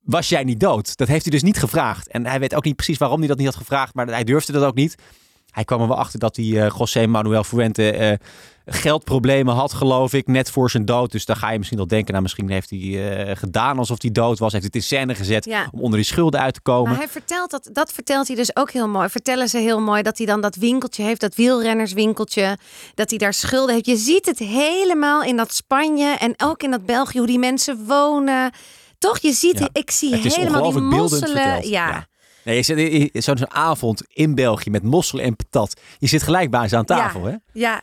Was 0.03 0.29
jij 0.29 0.45
niet 0.45 0.61
dood? 0.61 0.97
Dat 0.97 1.09
heeft 1.09 1.23
hij 1.23 1.33
dus 1.33 1.43
niet 1.43 1.59
gevraagd. 1.59 2.09
En 2.09 2.27
hij 2.27 2.41
weet 2.41 2.55
ook 2.55 2.65
niet 2.65 2.77
precies 2.77 2.99
waarom 2.99 3.19
hij 3.19 3.29
dat 3.29 3.37
niet 3.37 3.47
had 3.47 3.57
gevraagd, 3.57 3.95
maar 3.95 4.07
hij 4.07 4.25
durfde 4.25 4.53
dat 4.53 4.63
ook 4.65 4.75
niet. 4.75 4.95
Hij 5.51 5.65
kwam 5.65 5.81
er 5.81 5.89
wel 5.89 5.97
achter 5.99 6.19
dat 6.19 6.37
hij 6.37 6.45
eh, 6.65 6.71
José 6.79 7.07
Manuel 7.07 7.45
Fuente 7.45 7.91
eh, 7.93 8.13
geldproblemen 8.67 9.55
had, 9.55 9.73
geloof 9.73 10.13
ik, 10.13 10.27
net 10.27 10.51
voor 10.51 10.71
zijn 10.71 10.85
dood. 10.85 11.13
Dus 11.13 11.25
dan 11.25 11.37
ga 11.37 11.51
je 11.51 11.57
misschien 11.57 11.79
wel 11.79 11.87
denken, 11.87 12.11
nou 12.11 12.23
misschien 12.23 12.51
heeft 12.51 12.71
hij 12.71 13.17
eh, 13.27 13.37
gedaan 13.37 13.79
alsof 13.79 14.03
hij 14.03 14.11
dood 14.11 14.39
was. 14.39 14.53
Heeft 14.53 14.65
het 14.65 14.75
in 14.75 14.83
scène 14.83 15.15
gezet 15.15 15.45
Ja. 15.45 15.69
om 15.73 15.81
onder 15.81 15.99
die 15.99 16.07
schulden 16.09 16.41
uit 16.41 16.55
te 16.55 16.61
komen. 16.61 16.91
Maar 16.91 16.99
hij 17.01 17.09
vertelt 17.09 17.51
dat, 17.51 17.69
dat 17.73 17.93
vertelt 17.93 18.27
hij 18.27 18.37
dus 18.37 18.57
ook 18.57 18.71
heel 18.71 18.89
mooi. 18.89 19.09
Vertellen 19.09 19.49
ze 19.49 19.59
heel 19.59 19.81
mooi 19.81 20.03
dat 20.03 20.19
hij 20.19 20.27
dan 20.27 20.41
dat 20.41 20.57
winkeltje 20.57 21.03
heeft, 21.03 21.21
dat 21.21 21.35
wielrennerswinkeltje, 21.35 22.59
dat 22.95 23.11
hij 23.11 23.19
daar 23.19 23.35
schulden 23.35 23.75
heeft. 23.75 23.87
Je 23.87 23.97
ziet 23.97 24.27
het 24.27 24.39
helemaal 24.39 25.23
in 25.23 25.37
dat 25.37 25.55
Spanje 25.55 26.17
en 26.19 26.35
ook 26.37 26.63
in 26.63 26.71
dat 26.71 26.87
België, 26.87 27.19
hoe 27.19 27.27
die 27.27 27.39
mensen 27.39 27.85
wonen. 27.87 28.53
Toch, 29.03 29.19
je 29.19 29.33
ziet, 29.33 29.59
Ja. 29.59 29.69
ik 29.73 29.91
zie 29.91 30.15
helemaal 30.17 30.73
die 30.73 30.81
mosselen. 30.81 31.69
Ja. 31.69 31.89
Ja. 31.89 32.07
Nee, 32.45 32.57
je 32.57 33.11
zit 33.13 33.25
zo'n 33.25 33.51
avond 33.51 34.03
in 34.09 34.35
België 34.35 34.71
met 34.71 34.83
mosselen 34.83 35.25
en 35.25 35.37
patat. 35.37 35.81
Je 35.99 36.07
zit 36.07 36.23
gelijk 36.23 36.51
bij 36.51 36.69
ze 36.69 36.77
aan 36.77 36.85
tafel, 36.85 37.25
hè? 37.25 37.35
Ja. 37.53 37.83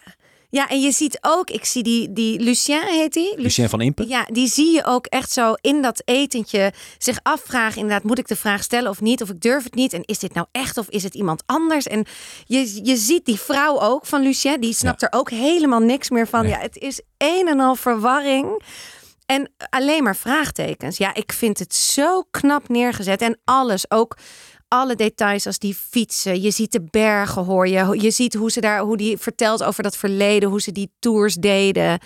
ja, 0.49 0.67
en 0.69 0.81
je 0.81 0.91
ziet 0.91 1.17
ook, 1.21 1.49
ik 1.49 1.65
zie 1.65 1.83
die, 1.83 2.13
die 2.13 2.39
Lucien 2.39 2.81
heet 2.87 3.13
die. 3.13 3.33
Lucien 3.41 3.69
van 3.69 3.81
Impe. 3.81 4.07
Ja, 4.07 4.27
die 4.31 4.47
zie 4.47 4.73
je 4.73 4.85
ook 4.85 5.05
echt 5.05 5.31
zo 5.31 5.53
in 5.61 5.81
dat 5.81 6.01
etentje 6.05 6.73
zich 6.97 7.19
afvragen. 7.23 7.81
Inderdaad, 7.81 8.03
moet 8.03 8.19
ik 8.19 8.27
de 8.27 8.35
vraag 8.35 8.63
stellen 8.63 8.89
of 8.89 9.01
niet? 9.01 9.21
Of 9.21 9.29
ik 9.29 9.41
durf 9.41 9.63
het 9.63 9.75
niet? 9.75 9.93
En 9.93 10.03
is 10.05 10.19
dit 10.19 10.33
nou 10.33 10.47
echt 10.51 10.77
of 10.77 10.89
is 10.89 11.03
het 11.03 11.13
iemand 11.13 11.43
anders? 11.45 11.87
En 11.87 12.05
je, 12.45 12.79
je 12.83 12.95
ziet 12.95 13.25
die 13.25 13.39
vrouw 13.39 13.79
ook 13.81 14.05
van 14.05 14.21
Lucien, 14.21 14.61
die 14.61 14.73
snapt 14.73 15.01
er 15.01 15.11
ook 15.11 15.29
helemaal 15.29 15.79
niks 15.79 16.09
meer 16.09 16.27
van. 16.27 16.41
Nee. 16.41 16.51
Ja, 16.51 16.59
het 16.59 16.77
is 16.77 17.01
een 17.17 17.47
en 17.47 17.59
al 17.59 17.75
verwarring. 17.75 18.63
En 19.29 19.51
alleen 19.69 20.03
maar 20.03 20.15
vraagtekens. 20.15 20.97
Ja, 20.97 21.13
ik 21.13 21.31
vind 21.31 21.59
het 21.59 21.75
zo 21.75 22.23
knap 22.31 22.67
neergezet. 22.67 23.21
En 23.21 23.39
alles, 23.43 23.91
ook 23.91 24.17
alle 24.67 24.95
details 24.95 25.45
als 25.45 25.59
die 25.59 25.75
fietsen. 25.75 26.41
Je 26.41 26.51
ziet 26.51 26.71
de 26.71 26.81
bergen, 26.89 27.43
hoor 27.43 27.67
je. 27.67 28.01
Je 28.01 28.11
ziet 28.11 28.33
hoe 28.33 28.51
ze 28.51 28.61
daar, 28.61 28.79
hoe 28.79 28.97
die 28.97 29.17
vertelt 29.17 29.63
over 29.63 29.83
dat 29.83 29.97
verleden, 29.97 30.49
hoe 30.49 30.61
ze 30.61 30.71
die 30.71 30.91
tours 30.99 31.35
deden. 31.35 31.99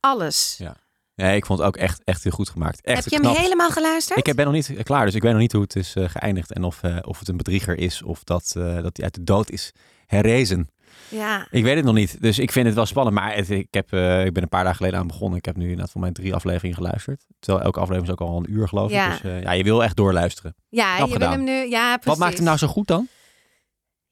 Alles. 0.00 0.54
Ja. 0.58 0.76
Nee, 1.14 1.36
ik 1.36 1.46
vond 1.46 1.58
het 1.58 1.68
ook 1.68 1.76
echt, 1.76 2.04
echt 2.04 2.22
heel 2.22 2.32
goed 2.32 2.48
gemaakt. 2.48 2.80
Echt 2.80 3.04
Heb 3.04 3.12
je 3.12 3.28
hem 3.28 3.36
helemaal 3.36 3.70
geluisterd? 3.70 4.26
Ik 4.26 4.34
ben 4.34 4.44
nog 4.44 4.54
niet 4.54 4.82
klaar, 4.82 5.04
dus 5.04 5.14
ik 5.14 5.22
weet 5.22 5.32
nog 5.32 5.40
niet 5.40 5.52
hoe 5.52 5.62
het 5.62 5.76
is 5.76 5.94
eh, 5.94 6.08
geëindigd. 6.08 6.52
En 6.52 6.64
of, 6.64 6.82
eh, 6.82 6.96
of 7.02 7.18
het 7.18 7.28
een 7.28 7.36
bedrieger 7.36 7.78
is 7.78 8.02
of 8.02 8.24
dat, 8.24 8.52
eh, 8.56 8.82
dat 8.82 8.96
hij 8.96 9.04
uit 9.04 9.14
de 9.14 9.24
dood 9.24 9.50
is 9.50 9.72
herrezen. 10.06 10.68
Ja. 11.08 11.46
Ik 11.50 11.62
weet 11.64 11.76
het 11.76 11.84
nog 11.84 11.94
niet, 11.94 12.20
dus 12.20 12.38
ik 12.38 12.52
vind 12.52 12.66
het 12.66 12.74
wel 12.74 12.86
spannend. 12.86 13.16
Maar 13.16 13.34
het- 13.34 13.50
ik, 13.50 13.66
heb, 13.70 13.92
eh, 13.92 14.24
ik 14.24 14.32
ben 14.32 14.42
een 14.42 14.48
paar 14.48 14.62
dagen 14.62 14.76
geleden 14.76 14.98
aan 14.98 15.06
begonnen. 15.06 15.38
Ik 15.38 15.44
heb 15.44 15.56
nu 15.56 15.62
inderdaad 15.62 15.90
voor 15.90 16.00
mijn 16.00 16.12
drie 16.12 16.34
afleveringen 16.34 16.76
geluisterd. 16.76 17.24
Terwijl 17.38 17.64
elke 17.64 17.80
aflevering 17.80 18.12
is 18.18 18.20
ook 18.20 18.28
al 18.28 18.36
een 18.36 18.52
uur, 18.52 18.68
geloof 18.68 18.90
Ja. 18.90 19.14
ik. 19.14 19.22
Dus 19.22 19.30
eh, 19.30 19.42
ja, 19.42 19.52
je 19.52 19.64
wil 19.64 19.82
echt 19.84 19.96
doorluisteren. 19.96 20.54
Ja, 20.68 20.96
Knap 20.96 21.08
je 21.08 21.18
wil 21.18 21.30
hem 21.30 21.44
nu. 21.44 21.68
Ja, 21.68 21.86
precies. 21.96 22.04
Wat 22.04 22.18
maakt 22.18 22.36
hem 22.36 22.44
nou 22.44 22.56
zo 22.58 22.66
goed 22.66 22.86
dan? 22.86 23.08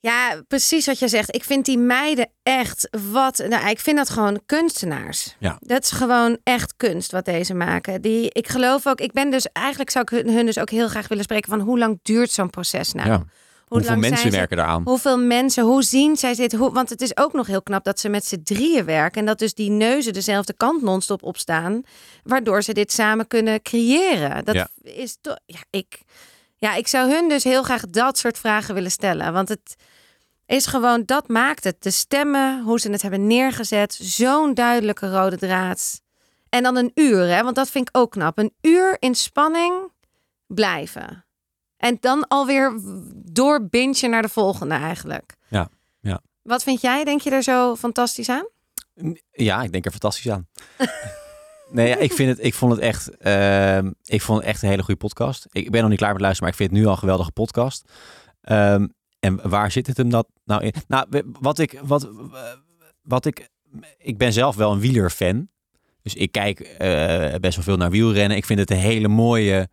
Ja, 0.02 0.42
precies 0.48 0.86
wat 0.86 0.98
je 0.98 1.08
zegt. 1.08 1.34
Ik 1.34 1.44
vind 1.44 1.64
die 1.64 1.78
meiden 1.78 2.28
echt 2.42 2.88
wat. 3.12 3.44
Nou, 3.48 3.68
ik 3.68 3.80
vind 3.80 3.96
dat 3.96 4.10
gewoon 4.10 4.40
kunstenaars. 4.46 5.36
Ja. 5.38 5.56
Dat 5.60 5.82
is 5.84 5.90
gewoon 5.90 6.38
echt 6.42 6.76
kunst 6.76 7.12
wat 7.12 7.24
deze 7.24 7.54
maken. 7.54 8.02
Die, 8.02 8.30
ik 8.32 8.48
geloof 8.48 8.86
ook. 8.86 9.00
Ik 9.00 9.12
ben 9.12 9.30
dus 9.30 9.46
eigenlijk 9.52 9.90
zou 9.90 10.04
ik 10.10 10.10
hun, 10.24 10.34
hun 10.34 10.46
dus 10.46 10.58
ook 10.58 10.70
heel 10.70 10.88
graag 10.88 11.08
willen 11.08 11.24
spreken 11.24 11.50
van 11.50 11.60
hoe 11.60 11.78
lang 11.78 11.98
duurt 12.02 12.30
zo'n 12.30 12.50
proces 12.50 12.92
nou? 12.92 13.08
ja. 13.08 13.24
Hoe 13.70 13.78
Hoeveel 13.78 13.96
mensen 13.96 14.30
werken 14.30 14.56
daaraan? 14.56 14.82
Hoeveel 14.84 15.18
mensen, 15.18 15.64
hoe 15.64 15.82
zien 15.82 16.16
zij 16.16 16.34
dit? 16.34 16.52
Hoe, 16.52 16.72
want 16.72 16.88
het 16.88 17.00
is 17.00 17.16
ook 17.16 17.32
nog 17.32 17.46
heel 17.46 17.62
knap 17.62 17.84
dat 17.84 18.00
ze 18.00 18.08
met 18.08 18.24
z'n 18.26 18.42
drieën 18.42 18.84
werken. 18.84 19.20
En 19.20 19.26
dat 19.26 19.38
dus 19.38 19.54
die 19.54 19.70
neuzen 19.70 20.12
dezelfde 20.12 20.52
kant 20.52 20.82
non-stop 20.82 21.22
opstaan. 21.22 21.82
Waardoor 22.22 22.62
ze 22.62 22.72
dit 22.72 22.92
samen 22.92 23.26
kunnen 23.26 23.62
creëren. 23.62 24.44
Dat 24.44 24.54
Ja. 24.54 24.68
is 24.82 25.16
toch. 25.20 25.38
Ja 25.46 25.60
ik, 25.70 26.00
ja, 26.56 26.74
ik 26.74 26.86
zou 26.88 27.10
hun 27.10 27.28
dus 27.28 27.44
heel 27.44 27.62
graag 27.62 27.86
dat 27.86 28.18
soort 28.18 28.38
vragen 28.38 28.74
willen 28.74 28.90
stellen. 28.90 29.32
Want 29.32 29.48
het 29.48 29.76
is 30.46 30.66
gewoon, 30.66 31.02
dat 31.04 31.28
maakt 31.28 31.64
het. 31.64 31.76
De 31.82 31.90
stemmen, 31.90 32.62
hoe 32.62 32.80
ze 32.80 32.90
het 32.90 33.02
hebben 33.02 33.26
neergezet. 33.26 33.98
Zo'n 34.02 34.54
duidelijke 34.54 35.10
rode 35.10 35.36
draad. 35.38 36.00
En 36.48 36.62
dan 36.62 36.76
een 36.76 36.90
uur, 36.94 37.26
hè? 37.34 37.42
want 37.42 37.56
dat 37.56 37.70
vind 37.70 37.88
ik 37.88 37.96
ook 37.96 38.10
knap. 38.10 38.38
Een 38.38 38.52
uur 38.60 38.96
in 38.98 39.14
spanning 39.14 39.74
blijven. 40.46 41.24
En 41.80 41.96
dan 42.00 42.28
alweer 42.28 42.80
doorbintje 43.32 44.08
naar 44.08 44.22
de 44.22 44.28
volgende 44.28 44.74
eigenlijk. 44.74 45.36
Ja, 45.48 45.68
ja. 46.00 46.20
Wat 46.42 46.62
vind 46.62 46.80
jij? 46.80 47.04
Denk 47.04 47.20
je 47.20 47.30
er 47.30 47.42
zo 47.42 47.76
fantastisch 47.76 48.28
aan? 48.28 48.48
Ja, 49.30 49.62
ik 49.62 49.72
denk 49.72 49.84
er 49.84 49.90
fantastisch 49.90 50.30
aan. 50.30 50.48
nee, 51.70 51.88
ja, 51.88 51.96
ik, 51.96 52.12
vind 52.12 52.28
het, 52.28 52.46
ik 52.46 52.54
vond 52.54 52.72
het 52.72 52.80
echt, 52.80 53.16
ehm, 53.16 53.90
ik 54.04 54.22
vond 54.22 54.38
het 54.38 54.48
echt 54.48 54.62
een 54.62 54.68
hele 54.68 54.82
goede 54.82 55.00
podcast. 55.00 55.46
Ik 55.50 55.70
ben 55.70 55.80
nog 55.80 55.90
niet 55.90 55.98
klaar 55.98 56.12
met 56.12 56.20
luisteren, 56.20 56.50
maar 56.50 56.58
ik 56.58 56.66
vind 56.66 56.70
het 56.70 56.80
nu 56.80 56.86
al 56.86 56.92
een 56.92 56.98
geweldige 56.98 57.32
podcast. 57.32 57.92
Ehm, 58.40 58.86
en 59.20 59.48
waar 59.48 59.70
zit 59.70 59.86
het 59.86 59.96
hem 59.96 60.10
dat 60.10 60.28
nou 60.44 60.62
in? 60.62 60.72
Nou, 60.88 61.22
wat 61.40 61.58
ik, 61.58 61.80
wat, 61.82 62.10
wat 63.02 63.26
ik, 63.26 63.48
ik 63.98 64.18
ben 64.18 64.32
zelf 64.32 64.56
wel 64.56 64.72
een 64.72 64.80
wielerfan. 64.80 65.48
Dus 66.02 66.14
ik 66.14 66.32
kijk 66.32 66.60
eh, 66.60 67.34
best 67.34 67.54
wel 67.54 67.64
veel 67.64 67.76
naar 67.76 67.90
wielrennen. 67.90 68.36
Ik 68.36 68.46
vind 68.46 68.58
het 68.58 68.70
een 68.70 68.76
hele 68.76 69.08
mooie, 69.08 69.68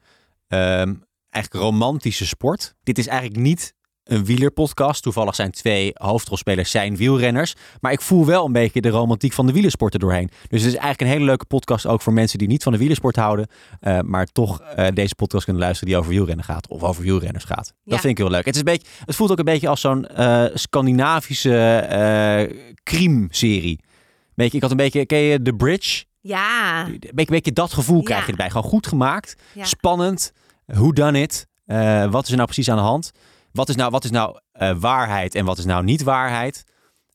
ehm, 0.47 0.93
eigenlijk 1.37 1.63
romantische 1.63 2.25
sport. 2.27 2.75
Dit 2.83 2.97
is 2.97 3.07
eigenlijk 3.07 3.39
niet 3.39 3.75
een 4.03 4.25
wielerpodcast. 4.25 5.03
Toevallig 5.03 5.35
zijn 5.35 5.51
twee 5.51 5.91
hoofdrolspelers 5.93 6.71
zijn 6.71 6.95
wielrenners. 6.95 7.53
Maar 7.81 7.91
ik 7.91 8.01
voel 8.01 8.25
wel 8.25 8.45
een 8.45 8.51
beetje 8.51 8.81
de 8.81 8.89
romantiek 8.89 9.33
van 9.33 9.45
de 9.47 9.53
wielersport 9.53 9.93
er 9.93 9.99
doorheen. 9.99 10.29
Dus 10.47 10.61
het 10.61 10.73
is 10.73 10.77
eigenlijk 10.77 11.01
een 11.01 11.07
hele 11.07 11.25
leuke 11.25 11.45
podcast 11.45 11.85
ook 11.85 12.01
voor 12.01 12.13
mensen 12.13 12.37
die 12.37 12.47
niet 12.47 12.63
van 12.63 12.71
de 12.71 12.77
wielersport 12.77 13.15
houden. 13.15 13.47
eh, 13.79 13.99
maar 13.99 14.25
toch 14.25 14.61
eh, 14.61 14.87
deze 14.93 15.15
podcast 15.15 15.43
kunnen 15.43 15.61
luisteren 15.63 15.89
die 15.93 15.99
over 15.99 16.11
wielrennen 16.11 16.45
gaat. 16.45 16.67
Of 16.67 16.83
over 16.83 17.03
wielrenners 17.03 17.43
gaat. 17.43 17.73
Dat 17.83 17.99
vind 17.99 18.11
ik 18.11 18.17
heel 18.17 18.29
leuk. 18.29 18.45
Het, 18.45 18.53
is 18.53 18.59
een 18.59 18.65
beetje, 18.65 18.87
het 19.05 19.15
voelt 19.15 19.31
ook 19.31 19.39
een 19.39 19.45
beetje 19.45 19.67
als 19.67 19.81
zo'n 19.81 20.07
eh, 20.07 20.45
Scandinavische 20.53 21.49
crime-serie. 22.83 23.79
Weet 24.35 24.49
je, 24.51 24.55
ik 24.55 24.61
had 24.61 24.71
een 24.71 24.77
beetje, 24.77 25.05
ken 25.05 25.19
je 25.19 25.41
The 25.41 25.53
Bridge? 25.53 26.05
Ja. 26.21 26.85
Een 26.85 26.91
beetje, 26.91 27.09
een 27.09 27.25
beetje 27.25 27.53
dat 27.53 27.73
gevoel 27.73 28.03
krijg 28.03 28.25
je 28.25 28.31
erbij. 28.31 28.49
Gewoon 28.49 28.69
goed 28.69 28.87
gemaakt, 28.87 29.35
Ja. 29.53 29.65
spannend. 29.65 30.31
Hoe 30.75 30.93
done 30.93 31.21
it? 31.21 31.47
Eh, 31.65 32.11
wat 32.11 32.23
is 32.23 32.29
er 32.29 32.35
nou 32.35 32.45
precies 32.47 32.69
aan 32.69 32.77
de 32.77 32.83
hand? 32.83 33.11
Wat 33.51 33.69
is 33.69 33.75
nou, 33.75 33.91
wat 33.91 34.03
is 34.03 34.11
nou 34.11 34.39
eh, 34.51 34.71
waarheid 34.79 35.35
en 35.35 35.45
wat 35.45 35.57
is 35.57 35.65
nou 35.65 35.83
niet 35.83 36.03
waarheid? 36.03 36.63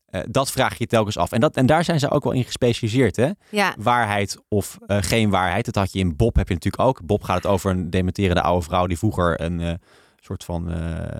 Eh, 0.06 0.20
dat 0.30 0.50
vraag 0.50 0.78
je 0.78 0.86
telkens 0.86 1.16
af. 1.18 1.32
En, 1.32 1.40
dat, 1.40 1.56
en 1.56 1.66
daar 1.66 1.84
zijn 1.84 1.98
ze 1.98 2.10
ook 2.10 2.24
wel 2.24 2.32
in 2.32 2.44
gespecialiseerd. 2.44 3.16
Hè? 3.16 3.30
Ja, 3.50 3.74
Waarheid 3.78 4.38
of 4.48 4.78
geen 4.86 5.30
waarheid. 5.30 5.64
Dat 5.64 5.74
had 5.74 5.92
je 5.92 5.98
in 5.98 6.16
Bob, 6.16 6.36
heb 6.36 6.48
je 6.48 6.54
natuurlijk 6.54 6.82
ook. 6.82 7.06
Bob 7.06 7.22
gaat 7.22 7.36
het 7.36 7.46
over 7.46 7.70
een 7.70 7.90
dementerende 7.90 8.42
oude 8.42 8.64
vrouw 8.64 8.86
die 8.86 8.98
vroeger 8.98 9.40
een 9.40 9.78
soort 10.20 10.44
van 10.44 10.68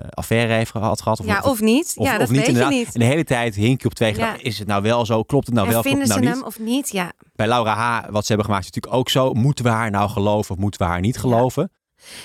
affaire 0.09 0.53
heeft 0.53 0.71
gehad. 0.71 1.01
gehad 1.01 1.19
of, 1.19 1.25
ja 1.25 1.41
of 1.41 1.61
niet. 1.61 1.93
of- 1.97 2.05
ja, 2.05 2.11
of 2.13 2.19
dat 2.19 2.29
weet 2.29 2.45
je 2.45 2.65
niet. 2.69 2.93
En 2.93 2.99
de 2.99 3.05
hele 3.05 3.23
tijd 3.23 3.55
hink 3.55 3.81
je 3.81 3.87
op 3.87 3.93
twee. 3.93 4.15
Ja. 4.15 4.35
Is 4.41 4.59
het 4.59 4.67
nou 4.67 4.81
wel 4.81 5.05
zo? 5.05 5.23
Klopt 5.23 5.45
het 5.45 5.55
nou 5.55 5.67
en 5.67 5.73
wel? 5.73 5.81
Klopt 5.81 5.97
vinden 5.97 6.13
ze 6.15 6.19
nou 6.21 6.33
niet? 6.33 6.43
hem 6.43 6.47
of 6.47 6.59
niet? 6.59 6.89
Ja. 6.91 7.11
Bij 7.35 7.47
Laura 7.47 7.75
H., 7.75 8.09
wat 8.09 8.21
ze 8.21 8.27
hebben 8.27 8.45
gemaakt, 8.45 8.65
is 8.65 8.71
natuurlijk 8.71 9.01
ook 9.01 9.09
zo. 9.09 9.33
Moeten 9.33 9.65
we 9.65 9.71
haar 9.71 9.91
nou 9.91 10.09
geloven 10.09 10.55
of 10.55 10.61
moeten 10.61 10.81
we 10.81 10.87
haar 10.87 10.99
niet 10.99 11.17
geloven? 11.17 11.61
Ja, 11.71 11.81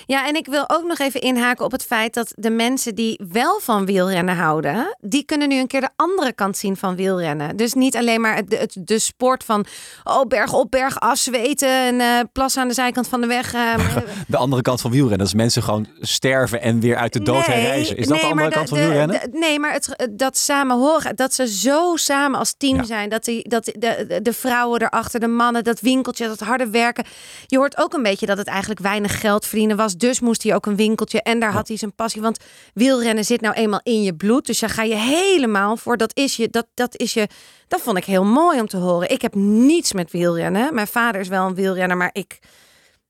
en 0.06 0.34
ik 0.34 0.46
wil 0.46 0.64
ook 0.70 0.84
nog 0.84 0.98
even 0.98 1.20
inhaken 1.20 1.64
op 1.64 1.72
het 1.72 1.84
feit 1.84 2.14
dat 2.14 2.32
de 2.34 2.50
mensen 2.50 2.94
die 2.94 3.20
wel 3.32 3.60
van 3.62 3.86
wielrennen 3.86 4.36
houden, 4.36 4.96
die 5.00 5.24
kunnen 5.24 5.48
nu 5.48 5.58
een 5.58 5.66
keer 5.66 5.80
de 5.80 5.88
andere 5.96 6.32
kant 6.32 6.56
zien 6.56 6.76
van 6.76 6.96
wielrennen. 6.96 7.56
Dus 7.56 7.74
niet 7.74 7.96
alleen 7.96 8.20
maar 8.20 8.36
het, 8.36 8.58
het- 8.58 8.76
de 8.78 8.98
sport 8.98 9.44
van 9.44 9.66
oh, 10.04 10.22
berg 10.26 10.52
op, 10.52 10.70
berg 10.70 11.00
af, 11.00 11.18
zweten 11.18 11.68
en 11.68 12.00
eh 12.00 12.06
plassen 12.32 12.62
aan 12.62 12.68
de 12.68 12.74
zijkant 12.74 13.08
van 13.08 13.20
de 13.20 13.26
weg. 13.26 13.54
eh, 13.54 13.74
De 14.26 14.36
andere 14.36 14.62
kant 14.62 14.80
van 14.80 14.90
wielrennen, 14.90 15.18
dat 15.18 15.26
is 15.26 15.34
mensen 15.34 15.62
gewoon 15.62 15.86
sterven 16.00 16.60
en 16.62 16.80
weer 16.80 16.96
uit 16.96 17.12
de 17.12 17.22
dood 17.22 17.46
herreizen. 17.46 17.96
Is 17.96 18.06
dat 18.06 18.16
de 18.16 18.22
nee, 18.22 18.32
andere 18.32 18.48
maar 18.48 18.56
kant 18.56 18.68
van 18.68 18.78
de- 18.78 18.84
wielrennen? 18.84 19.20
de- 19.20 19.38
nee, 19.38 19.58
maar 19.58 19.72
het, 19.72 20.08
dat 20.10 20.36
samen 20.38 20.76
horen, 20.76 21.16
dat 21.16 21.34
ze 21.34 21.48
zo 21.48 21.96
samen 21.96 22.38
als 22.38 22.54
team 22.58 22.76
Ja. 22.76 22.84
zijn, 22.84 23.08
dat, 23.08 23.24
die, 23.24 23.48
dat 23.48 23.64
de, 23.64 23.74
de, 23.78 24.22
de 24.22 24.32
vrouwen 24.32 24.82
erachter, 24.82 25.20
de 25.20 25.26
mannen, 25.28 25.64
dat 25.64 25.80
winkeltje, 25.80 26.26
dat 26.26 26.40
harde 26.40 26.70
werken. 26.70 27.04
Je 27.46 27.56
hoort 27.56 27.78
ook 27.78 27.92
een 27.94 28.02
beetje 28.02 28.26
dat 28.26 28.38
het 28.38 28.46
eigenlijk 28.46 28.80
weinig 28.80 29.20
geld 29.20 29.46
verdienen 29.68 29.76
was, 29.76 29.96
dus 29.96 30.20
moest 30.20 30.42
hij 30.42 30.54
ook 30.54 30.66
een 30.66 30.76
winkeltje 30.76 31.22
en 31.22 31.40
daar 31.40 31.52
had 31.52 31.68
hij 31.68 31.76
zijn 31.76 31.94
passie. 31.94 32.22
Want 32.22 32.38
wielrennen 32.74 33.24
zit 33.24 33.40
nou 33.40 33.54
eenmaal 33.54 33.80
in 33.82 34.02
je 34.02 34.14
bloed, 34.14 34.46
dus 34.46 34.58
daar 34.58 34.70
ga 34.70 34.82
je 34.82 34.94
helemaal 34.96 35.76
voor. 35.76 35.96
Dat 35.96 36.16
is 36.16 36.36
je, 36.36 36.48
dat, 36.48 36.66
dat 36.74 36.96
is 36.98 37.14
je, 37.14 37.28
dat 37.68 37.80
vond 37.80 37.96
ik 37.96 38.04
heel 38.04 38.24
mooi 38.24 38.60
om 38.60 38.66
te 38.68 38.76
horen. 38.76 39.10
Ik 39.10 39.22
heb 39.22 39.34
niets 39.34 39.92
met 39.92 40.10
wielrennen. 40.10 40.74
Mijn 40.74 40.86
vader 40.86 41.20
is 41.20 41.28
wel 41.28 41.46
een 41.46 41.54
wielrenner, 41.54 41.96
maar 41.96 42.10
ik. 42.12 42.38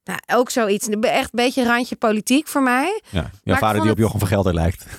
Nou, 0.03 0.19
ook 0.39 0.49
zoiets. 0.49 0.87
Echt 0.89 1.23
een 1.23 1.29
beetje 1.31 1.65
randje 1.65 1.95
politiek 1.95 2.47
voor 2.47 2.63
mij. 2.63 3.01
Ja, 3.09 3.31
jouw 3.43 3.57
vader 3.57 3.81
die 3.81 3.91
op 3.91 3.97
het- 3.97 4.05
Jochem 4.05 4.19
van 4.19 4.27
Gelder 4.27 4.53
lijkt. 4.53 4.85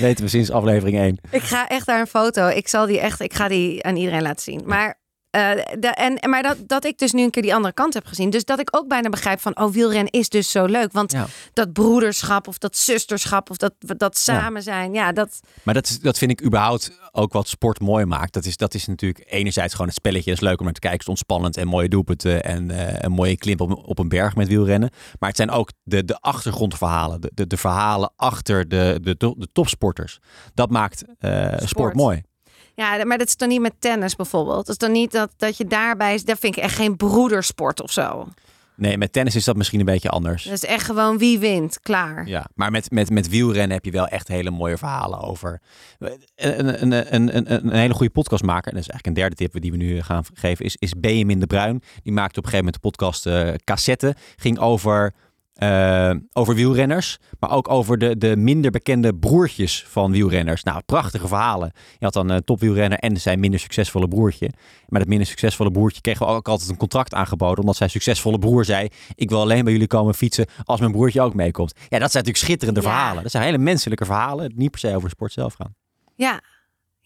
Weten 0.00 0.24
we 0.24 0.30
sinds 0.30 0.50
aflevering 0.50 0.98
1. 0.98 1.18
Ik 1.30 1.42
ga 1.42 1.68
echt 1.68 1.86
daar 1.86 2.00
een 2.00 2.06
foto. 2.06 2.46
Ik 2.48 2.68
zal 2.68 2.86
die 2.86 3.00
echt, 3.00 3.20
ik 3.20 3.34
ga 3.34 3.48
die 3.48 3.84
aan 3.84 3.96
iedereen 3.96 4.22
laten 4.22 4.42
zien. 4.42 4.62
Maar, 4.64 4.98
eh, 5.34 5.78
de, 5.78 5.88
en, 5.88 6.30
maar 6.30 6.42
dat, 6.42 6.56
dat 6.66 6.84
ik 6.84 6.98
dus 6.98 7.12
nu 7.12 7.22
een 7.22 7.30
keer 7.30 7.42
die 7.42 7.54
andere 7.54 7.74
kant 7.74 7.94
heb 7.94 8.06
gezien. 8.06 8.30
Dus 8.30 8.44
dat 8.44 8.60
ik 8.60 8.76
ook 8.76 8.88
bijna 8.88 9.08
begrijp 9.08 9.40
van, 9.40 9.58
oh, 9.58 9.72
wielrennen 9.72 10.12
is 10.12 10.28
dus 10.28 10.50
zo 10.50 10.64
leuk. 10.64 10.92
Want 10.92 11.12
Ja. 11.12 11.26
dat 11.52 11.72
broederschap 11.72 12.48
of 12.48 12.58
dat 12.58 12.76
zusterschap 12.76 13.50
of 13.50 13.56
dat, 13.56 13.72
dat 13.78 14.18
samen 14.18 14.62
zijn. 14.62 14.92
Ja, 14.92 15.12
dat, 15.12 15.40
Maar 15.62 15.74
dat, 15.74 15.88
is, 15.88 16.00
dat 16.00 16.18
vind 16.18 16.30
ik 16.30 16.44
überhaupt 16.44 16.98
ook 17.12 17.32
wat 17.32 17.48
sport 17.48 17.80
mooi 17.80 18.04
maakt. 18.04 18.32
Dat 18.32 18.44
is, 18.44 18.56
dat 18.56 18.74
is 18.74 18.86
natuurlijk 18.86 19.24
enerzijds 19.28 19.72
gewoon 19.72 19.86
het 19.86 19.96
spelletje. 19.96 20.30
Dat 20.30 20.42
is 20.42 20.48
leuk 20.48 20.58
om 20.58 20.64
naar 20.64 20.74
te 20.74 20.80
kijken. 20.80 20.98
Het 20.98 21.08
is 21.08 21.14
ontspannend 21.14 21.56
en 21.56 21.66
mooie 21.68 21.88
doelpunten. 21.88 22.44
En 22.44 22.70
eh, 22.70 22.94
een 22.98 23.12
mooie 23.12 23.36
klim 23.36 23.58
op, 23.58 23.88
op 23.88 23.98
een 23.98 24.08
berg 24.08 24.36
met 24.36 24.48
wielrennen. 24.48 24.90
Maar 25.18 25.28
het 25.28 25.38
zijn 25.38 25.50
ook 25.50 25.70
de, 25.82 26.04
de 26.04 26.20
achtergrondverhalen. 26.20 27.20
De, 27.20 27.30
de, 27.34 27.46
de 27.46 27.56
verhalen 27.56 28.12
achter 28.16 28.68
de, 28.68 28.98
de, 29.02 29.16
de 29.16 29.48
topsporters. 29.52 30.18
Dat 30.54 30.70
maakt 30.70 31.04
eh, 31.18 31.46
sport. 31.46 31.68
Sport. 31.68 31.94
mooi. 31.94 32.22
Ja, 32.74 33.04
maar 33.04 33.18
dat 33.18 33.26
is 33.26 33.36
dan 33.36 33.48
niet 33.48 33.60
met 33.60 33.74
tennis 33.78 34.16
bijvoorbeeld. 34.16 34.66
Dat 34.66 34.68
is 34.68 34.78
dan 34.78 34.92
niet 34.92 35.12
dat, 35.12 35.30
dat 35.36 35.56
je 35.56 35.66
daarbij 35.66 36.14
is. 36.14 36.24
Dat 36.24 36.38
vind 36.38 36.56
ik 36.56 36.62
echt 36.62 36.76
geen 36.76 36.96
broedersport 36.96 37.82
of 37.82 37.92
zo. 37.92 38.28
Nee, 38.76 38.98
met 38.98 39.12
tennis 39.12 39.36
is 39.36 39.44
dat 39.44 39.56
misschien 39.56 39.78
een 39.80 39.86
beetje 39.86 40.08
anders. 40.08 40.44
Dat 40.44 40.52
is 40.52 40.64
echt 40.64 40.84
gewoon 40.84 41.18
wie 41.18 41.38
wint. 41.38 41.80
Klaar. 41.80 42.26
Ja, 42.26 42.46
maar 42.54 42.70
met, 42.70 42.90
met, 42.90 43.10
met 43.10 43.28
wielrennen 43.28 43.76
heb 43.76 43.84
je 43.84 43.90
wel 43.90 44.06
echt 44.06 44.28
hele 44.28 44.50
mooie 44.50 44.76
verhalen 44.76 45.20
over. 45.20 45.60
Een, 45.98 46.82
een, 46.82 46.92
een, 46.92 47.14
een, 47.14 47.36
een, 47.36 47.66
een 47.66 47.72
hele 47.72 47.94
goede 47.94 48.12
podcastmaker, 48.12 48.72
en 48.72 48.76
dat 48.76 48.84
is 48.84 48.90
eigenlijk 48.90 49.06
een 49.06 49.22
derde 49.22 49.36
tip 49.36 49.62
die 49.62 49.70
we 49.70 49.76
nu 49.76 50.02
gaan 50.02 50.24
geven, 50.34 50.64
is, 50.64 50.76
is 50.76 50.92
Benjamin 50.92 51.40
de 51.40 51.46
Bruin. 51.46 51.82
Die 52.02 52.12
maakte 52.12 52.38
op 52.38 52.44
een 52.44 52.50
gegeven 52.50 52.72
moment 52.72 52.82
de 52.82 52.88
podcast 52.88 53.26
eh, 53.26 53.54
Cassette. 53.64 54.16
Ging 54.36 54.58
over, 54.58 55.14
eh, 55.54 56.10
over 56.32 56.54
wielrenners, 56.54 57.18
maar 57.40 57.50
ook 57.50 57.68
over 57.70 57.98
de, 57.98 58.18
de 58.18 58.36
minder 58.36 58.70
bekende 58.70 59.14
broertjes 59.14 59.84
van 59.88 60.12
wielrenners. 60.12 60.62
Nou, 60.62 60.82
prachtige 60.86 61.28
verhalen. 61.28 61.72
Je 61.98 62.04
had 62.04 62.12
dan 62.12 62.28
een 62.28 62.44
topwielrenner 62.44 62.98
en 62.98 63.20
zijn 63.20 63.40
minder 63.40 63.60
succesvolle 63.60 64.08
broertje. 64.08 64.50
Maar 64.88 65.00
dat 65.00 65.08
minder 65.08 65.26
succesvolle 65.26 65.70
broertje 65.70 66.00
kreeg 66.00 66.18
wel 66.18 66.28
ook 66.28 66.48
altijd 66.48 66.70
een 66.70 66.76
contract 66.76 67.14
aangeboden, 67.14 67.58
omdat 67.58 67.76
zijn 67.76 67.90
succesvolle 67.90 68.38
broer 68.38 68.64
zei: 68.64 68.88
Ik 69.14 69.30
wil 69.30 69.40
alleen 69.40 69.64
bij 69.64 69.72
jullie 69.72 69.86
komen 69.88 70.14
fietsen 70.14 70.46
als 70.64 70.80
mijn 70.80 70.92
broertje 70.92 71.20
ook 71.22 71.34
meekomt. 71.34 71.72
Ja, 71.72 71.98
dat 71.98 72.10
zijn 72.10 72.24
natuurlijk 72.24 72.36
schitterende 72.36 72.80
Ja. 72.80 72.86
verhalen. 72.88 73.22
Dat 73.22 73.32
zijn 73.32 73.44
hele 73.44 73.58
menselijke 73.58 74.04
verhalen, 74.04 74.52
niet 74.54 74.70
per 74.70 74.80
se 74.80 74.88
over 74.88 75.02
de 75.02 75.08
sport 75.14 75.32
zelf 75.32 75.54
gaan. 75.54 75.74
Ja. 76.16 76.40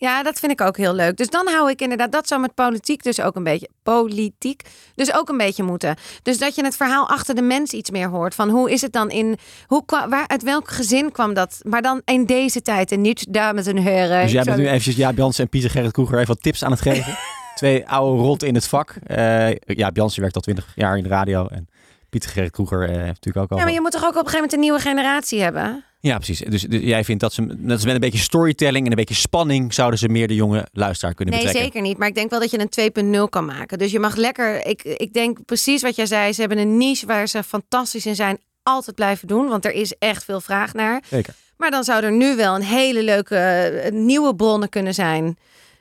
Ja, 0.01 0.23
dat 0.23 0.39
vind 0.39 0.53
ik 0.53 0.61
ook 0.61 0.77
heel 0.77 0.95
leuk. 0.95 1.17
Dus 1.17 1.29
dan 1.29 1.49
hou 1.49 1.71
ik 1.71 1.81
inderdaad, 1.81 2.13
dat 2.13 2.29
zou 2.29 2.41
met 2.41 2.55
politiek 2.55 3.03
dus 3.03 3.21
ook 3.21 3.37
een 3.37 3.45
beetje, 3.45 3.69
politiek, 3.83 4.63
dus 4.95 5.15
ook 5.15 5.29
een 5.29 5.37
beetje 5.37 5.63
moeten. 5.63 5.97
Dus 6.23 6.39
dat 6.39 6.55
je 6.55 6.65
het 6.65 6.77
verhaal 6.77 7.09
achter 7.09 7.35
de 7.35 7.43
mens 7.43 7.73
iets 7.73 7.91
meer 7.91 8.09
hoort. 8.09 8.35
Van 8.35 8.51
hoe 8.51 8.71
is 8.71 8.81
het 8.81 8.93
dan 8.93 9.11
in, 9.11 9.39
hoe, 9.67 9.83
waar, 9.87 10.29
uit 10.29 10.43
welk 10.43 10.71
gezin 10.71 11.13
kwam 11.13 11.35
dat? 11.35 11.61
Maar 11.63 11.83
dan 11.83 12.03
in 12.05 12.27
deze 12.27 12.63
tijd 12.63 12.93
en 12.93 13.01
niet 13.01 13.33
dames 13.33 13.67
en 13.67 13.77
heren. 13.77 14.23
Dus 14.23 14.33
jij 14.33 14.45
bent 14.45 14.57
nu 14.57 14.67
eventjes 14.67 14.97
Jaap 14.97 15.17
Jansen 15.17 15.45
en 15.45 15.51
Pieter 15.51 15.71
Gerrit 15.71 15.93
Kroeger 15.93 16.17
even 16.17 16.35
wat 16.35 16.43
tips 16.43 16.65
aan 16.65 16.71
het 16.71 16.81
geven. 16.81 17.17
Twee 17.55 17.89
oude 17.89 18.23
rotten 18.23 18.49
in 18.49 18.55
het 18.55 18.67
vak. 18.67 18.95
Eh 19.07 19.51
Jaap 19.61 19.97
Jansen 19.97 20.21
werkt 20.21 20.37
al 20.37 20.43
twintig 20.43 20.73
jaar 20.75 20.97
in 20.97 21.03
de 21.03 21.09
radio 21.09 21.47
en 21.47 21.69
Pieter 22.09 22.31
Gerrit 22.31 22.51
Kroeger 22.51 22.83
eh, 22.83 22.89
heeft 22.89 23.07
natuurlijk 23.07 23.37
ook 23.45 23.51
al... 23.51 23.57
Ja, 23.57 23.65
maar 23.65 23.73
je 23.73 23.81
moet 23.81 23.91
toch 23.91 24.05
ook 24.05 24.09
op 24.09 24.15
een 24.17 24.31
gegeven 24.31 24.41
moment 24.41 24.53
een 24.53 24.61
nieuwe 24.61 24.81
generatie 24.81 25.43
hebben? 25.43 25.85
Ja, 26.01 26.17
precies. 26.17 26.39
Dus, 26.39 26.63
dus 26.63 26.83
jij 26.83 27.05
vindt 27.05 27.21
dat 27.21 27.33
ze, 27.33 27.47
dat 27.47 27.81
ze 27.81 27.87
met 27.87 27.95
een 27.95 28.01
beetje 28.01 28.19
storytelling 28.19 28.85
en 28.85 28.91
een 28.91 28.97
beetje 28.97 29.15
spanning 29.15 29.75
zouden 29.75 29.99
ze 29.99 30.09
meer 30.09 30.29
de 30.29 30.35
jonge 30.35 30.67
luisteraar 30.73 31.15
kunnen 31.15 31.35
Nee, 31.35 31.43
betrekken. 31.45 31.73
zeker 31.73 31.89
niet. 31.89 31.99
Maar 31.99 32.09
ik 32.09 32.15
denk 32.15 32.31
wel 32.31 32.41
dat 32.41 32.51
je 32.51 32.59
een 33.01 33.15
2.0 33.25 33.29
kan 33.29 33.45
maken. 33.45 33.79
Dus 33.79 33.91
je 33.93 33.99
mag 34.01 34.17
lekker. 34.17 34.67
Ik, 34.67 34.83
ik 34.83 35.13
denk 35.13 35.45
precies 35.45 35.83
wat 35.83 35.97
jij 35.97 36.07
zei. 36.07 36.33
Ze 36.33 36.41
hebben 36.41 36.59
een 36.59 36.77
niche 36.77 37.07
waar 37.07 37.29
ze 37.29 37.43
fantastisch 37.43 38.07
in 38.07 38.15
zijn. 38.15 38.39
Altijd 38.63 38.97
blijven 38.97 39.29
doen. 39.29 39.49
Want 39.49 39.65
er 39.65 39.73
is 39.73 39.95
echt 39.99 40.25
veel 40.25 40.41
vraag 40.41 40.73
naar. 40.75 41.03
Zeker. 41.11 41.35
Maar 41.57 41.71
dan 41.71 41.85
zou 41.85 42.03
er 42.05 42.13
nu 42.13 42.37
wel 42.37 42.55
een 42.55 42.63
hele 42.63 43.03
leuke 43.03 43.37
eh, 43.37 43.93
nieuwe 43.93 44.35
bronnen 44.37 44.69
kunnen 44.69 44.95
zijn. 44.95 45.37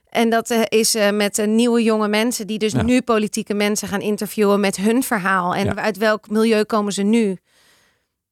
En 0.10 0.30
dat 0.30 0.50
eh, 0.52 0.62
is 0.68 0.96
eh, 0.96 1.10
met 1.12 1.46
nieuwe 1.48 1.84
jonge 1.84 2.08
mensen 2.08 2.48
die 2.48 2.58
dus 2.58 2.72
Ja. 2.72 2.82
nu 2.82 3.02
politieke 3.02 3.54
mensen 3.54 3.88
gaan 3.88 4.02
interviewen 4.02 4.60
met 4.60 4.76
hun 4.76 5.04
verhaal. 5.04 5.56
En 5.56 5.66
Ja. 5.66 5.76
uit 5.76 5.98
welk 5.98 6.30
milieu 6.30 6.64
komen 6.64 6.94
ze 6.94 7.04
nu? 7.04 7.38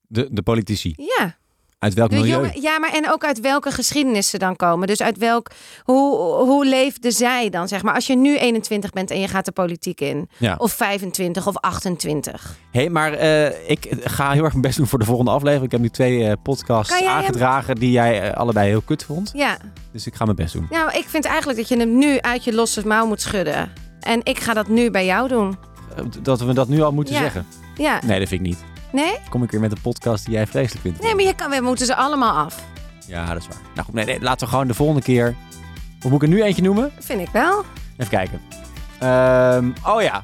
De, 0.07 0.27
de 0.31 0.41
politici. 0.41 0.93
Ja. 1.17 1.37
Uit 1.79 1.93
welk 1.93 2.09
De 2.09 2.15
milieu? 2.15 2.49
ja, 2.53 2.79
maar 2.79 2.93
en 2.93 3.11
ook 3.11 3.23
uit 3.25 3.39
welke 3.39 3.71
geschiedenis 3.71 4.29
ze 4.29 4.37
dan 4.37 4.55
komen. 4.55 4.87
Dus 4.87 5.01
uit 5.01 5.17
welk, 5.17 5.51
hoe, 5.83 6.17
hoe 6.35 6.65
leefde 6.65 7.11
zij 7.11 7.49
dan, 7.49 7.67
zeg 7.67 7.83
maar. 7.83 7.93
Als 7.93 8.07
je 8.07 8.15
nu 8.15 8.37
21 8.37 8.91
bent 8.91 9.11
en 9.11 9.19
je 9.19 9.27
gaat 9.27 9.45
de 9.45 9.51
politiek 9.51 10.01
in. 10.01 10.29
Ja. 10.37 10.55
Of 10.57 10.71
25 10.71 11.47
of 11.47 11.57
28. 11.57 12.55
hey, 12.71 12.89
maar 12.89 13.13
eh, 13.13 13.69
ik 13.69 13.87
ga 14.03 14.31
heel 14.31 14.43
erg 14.43 14.51
mijn 14.51 14.61
best 14.61 14.77
doen 14.77 14.87
voor 14.87 14.99
de 14.99 15.05
volgende 15.05 15.31
aflevering. 15.31 15.65
Ik 15.65 15.71
heb 15.71 15.81
nu 15.81 15.89
twee 15.89 16.27
eh, 16.27 16.33
podcasts 16.43 16.99
hem- 16.99 17.07
aangedragen 17.07 17.75
die 17.75 17.91
jij 17.91 18.21
eh, 18.21 18.37
allebei 18.37 18.67
heel 18.69 18.81
kut 18.81 19.03
vond. 19.03 19.31
Ja, 19.33 19.57
Dus 19.91 20.07
ik 20.07 20.15
ga 20.15 20.23
mijn 20.25 20.37
best 20.37 20.53
doen. 20.53 20.67
nou, 20.69 20.91
ik 20.97 21.05
vind 21.09 21.25
eigenlijk 21.25 21.57
dat 21.59 21.67
je 21.67 21.77
hem 21.77 21.97
nu 21.97 22.19
uit 22.19 22.43
je 22.43 22.53
losse 22.53 22.87
mouw 22.87 23.05
moet 23.07 23.21
schudden. 23.21 23.71
En 23.99 24.19
ik 24.23 24.39
ga 24.39 24.53
dat 24.53 24.67
nu 24.67 24.91
bij 24.91 25.05
jou 25.05 25.27
doen. 25.27 25.57
Dat 26.21 26.39
we 26.41 26.53
dat 26.53 26.67
nu 26.67 26.81
al 26.81 26.91
moeten 26.91 27.13
Ja. 27.13 27.19
zeggen. 27.21 27.45
Ja, 27.77 27.99
Nee, 28.05 28.19
dat 28.19 28.27
vind 28.27 28.41
ik 28.41 28.47
niet. 28.47 28.63
Nee? 28.95 29.17
Kom 29.29 29.43
ik 29.43 29.51
weer 29.51 29.59
met 29.59 29.71
een 29.71 29.81
podcast 29.81 30.25
die 30.25 30.33
jij 30.33 30.47
vreselijk 30.47 30.81
vindt. 30.81 31.01
Nee, 31.01 31.15
maar 31.15 31.23
je 31.23 31.35
kan, 31.35 31.49
we 31.49 31.61
moeten 31.61 31.85
ze 31.85 31.95
allemaal 31.95 32.45
af. 32.45 32.63
Ja, 33.07 33.25
dat 33.33 33.41
is 33.41 33.47
waar. 33.47 33.57
Nou 33.73 33.85
goed, 33.85 33.93
nee, 33.93 34.05
nee, 34.05 34.21
laten 34.21 34.45
we 34.45 34.51
gewoon 34.53 34.67
de 34.67 34.73
volgende 34.73 35.01
keer... 35.01 35.35
Of 36.03 36.11
moet 36.11 36.21
ik 36.23 36.29
er 36.29 36.35
nu 36.35 36.43
eentje 36.43 36.61
noemen? 36.61 36.91
Vind 36.99 37.21
ik 37.21 37.29
wel. 37.31 37.63
Even 37.97 38.11
kijken. 38.11 38.41
Ehm, 38.99 39.71
oh 39.95 40.01
ja, 40.01 40.23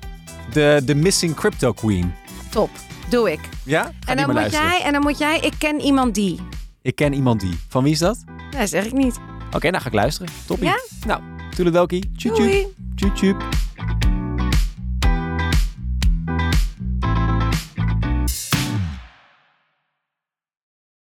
de, 0.54 0.82
de 0.86 0.96
Missing 0.96 1.36
Crypto 1.36 1.74
Queen. 1.74 2.14
Top. 2.50 2.70
Doe 3.10 3.32
ik. 3.32 3.40
Ja? 3.64 3.84
Ga 3.84 3.92
En 4.06 4.18
dan, 4.18 4.26
moet 4.26 4.36
luisteren. 4.36 4.68
jij, 4.68 4.82
en 4.82 4.92
dan 4.94 5.02
moet 5.02 5.18
jij, 5.18 5.40
ik 5.40 5.54
ken 5.58 5.80
iemand 5.82 6.16
die. 6.16 6.40
Ik 6.82 6.96
ken 6.96 7.14
iemand 7.14 7.40
die. 7.40 7.60
Van 7.68 7.84
wie 7.84 7.92
is 7.92 8.00
dat? 8.00 8.18
Dat 8.58 8.70
zeg 8.70 8.86
ik 8.86 8.94
niet. 8.94 9.20
Oké, 9.52 9.70
nou 9.70 9.82
ga 9.82 9.88
ik 9.88 9.94
luisteren. 9.96 10.32
Toppie. 10.46 10.66
Ja? 10.68 10.80
Nou, 11.06 11.22
toedeledokie. 11.56 12.12
Tjoep 12.16 12.34
tjoep. 12.36 12.46
Doei. 12.48 12.68
Tjoep 12.96 13.16
tjoep. 13.16 13.44